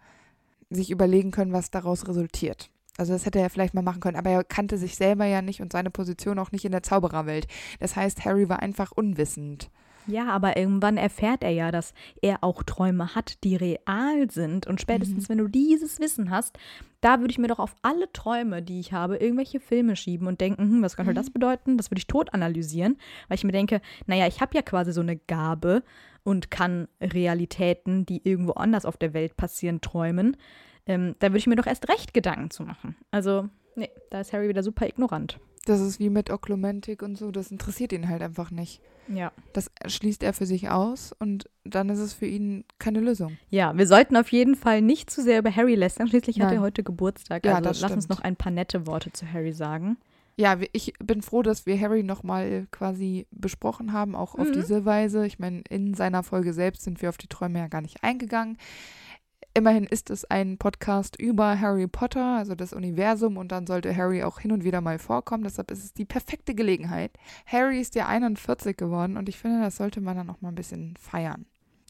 [0.75, 2.71] sich überlegen können, was daraus resultiert.
[2.99, 5.63] Also das hätte er vielleicht mal machen können, aber er kannte sich selber ja nicht
[5.63, 7.47] und seine Position auch nicht in der Zaubererwelt.
[7.81, 9.71] Das heißt, Harry war einfach unwissend.
[10.07, 14.67] Ja, aber irgendwann erfährt er ja, dass er auch Träume hat, die real sind.
[14.67, 15.29] Und spätestens, mhm.
[15.29, 16.59] wenn du dieses Wissen hast,
[17.01, 20.41] da würde ich mir doch auf alle Träume, die ich habe, irgendwelche Filme schieben und
[20.41, 21.17] denken, hm, was könnte mhm.
[21.17, 21.77] das bedeuten?
[21.77, 22.99] Das würde ich tot analysieren,
[23.29, 25.83] weil ich mir denke, naja, ich habe ja quasi so eine Gabe
[26.25, 30.37] und kann Realitäten, die irgendwo anders auf der Welt passieren, träumen.
[30.87, 32.97] Ähm, da würde ich mir doch erst recht Gedanken zu machen.
[33.11, 35.39] Also, nee, da ist Harry wieder super ignorant.
[35.65, 38.81] Das ist wie mit Oklumentik und so, das interessiert ihn halt einfach nicht.
[39.09, 39.33] Ja.
[39.53, 43.39] Das schließt er für sich aus und dann ist es für ihn keine Lösung.
[43.49, 46.09] Ja, wir sollten auf jeden Fall nicht zu sehr über Harry lästern.
[46.09, 46.49] Schließlich Nein.
[46.49, 47.47] hat er heute Geburtstag.
[47.47, 47.93] Also ja, lass stimmt.
[47.93, 49.99] uns noch ein paar nette Worte zu Harry sagen.
[50.37, 54.55] Ja, ich bin froh, dass wir Harry nochmal quasi besprochen haben, auch auf mhm.
[54.55, 55.27] diese Weise.
[55.27, 58.57] Ich meine, in seiner Folge selbst sind wir auf die Träume ja gar nicht eingegangen.
[59.55, 64.23] Immerhin ist es ein Podcast über Harry Potter, also das Universum, und dann sollte Harry
[64.23, 65.45] auch hin und wieder mal vorkommen.
[65.45, 67.19] Deshalb ist es die perfekte Gelegenheit.
[67.45, 70.55] Harry ist ja 41 geworden und ich finde, das sollte man dann auch mal ein
[70.55, 71.45] bisschen feiern.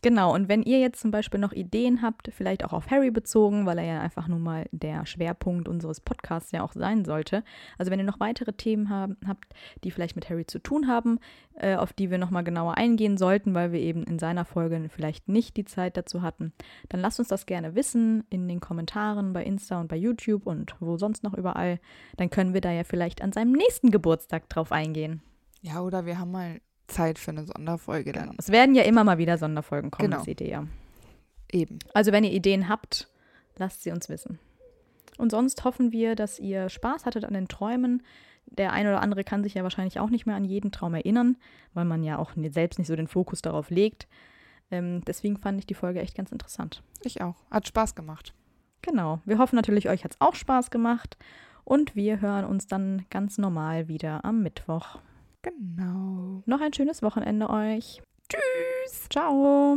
[0.05, 3.67] Genau, und wenn ihr jetzt zum Beispiel noch Ideen habt, vielleicht auch auf Harry bezogen,
[3.67, 7.45] weil er ja einfach nun mal der Schwerpunkt unseres Podcasts ja auch sein sollte.
[7.79, 11.21] Also wenn ihr noch weitere Themen haben, habt, die vielleicht mit Harry zu tun haben,
[11.55, 15.29] äh, auf die wir nochmal genauer eingehen sollten, weil wir eben in seiner Folge vielleicht
[15.29, 16.53] nicht die Zeit dazu hatten,
[16.89, 20.75] dann lasst uns das gerne wissen in den Kommentaren bei Insta und bei YouTube und
[20.81, 21.79] wo sonst noch überall.
[22.17, 25.23] Dann können wir da ja vielleicht an seinem nächsten Geburtstag drauf eingehen.
[25.61, 26.61] Ja, oder wir haben mal
[26.93, 28.25] Zeit für eine Sonderfolge dann.
[28.25, 28.35] Genau.
[28.39, 30.23] Es werden ja immer mal wieder Sonderfolgen kommen, genau.
[30.23, 30.67] seht ihr ja.
[31.51, 31.79] Eben.
[31.95, 33.09] Also wenn ihr Ideen habt,
[33.57, 34.39] lasst sie uns wissen.
[35.19, 38.03] Und sonst hoffen wir, dass ihr Spaß hattet an den Träumen.
[38.47, 41.37] Der eine oder andere kann sich ja wahrscheinlich auch nicht mehr an jeden Traum erinnern,
[41.75, 44.09] weil man ja auch selbst nicht so den Fokus darauf legt.
[44.71, 46.83] Ähm, deswegen fand ich die Folge echt ganz interessant.
[47.03, 47.37] Ich auch.
[47.51, 48.35] Hat Spaß gemacht.
[48.81, 49.21] Genau.
[49.25, 51.17] Wir hoffen natürlich, euch hat es auch Spaß gemacht.
[51.65, 54.99] Und wir hören uns dann ganz normal wieder am Mittwoch.
[55.43, 56.43] Genau.
[56.47, 58.01] Noch ein schönes Wochenende euch.
[58.29, 59.09] Tschüss.
[59.11, 59.77] Ciao.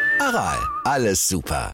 [0.19, 1.69] Aral, alles super.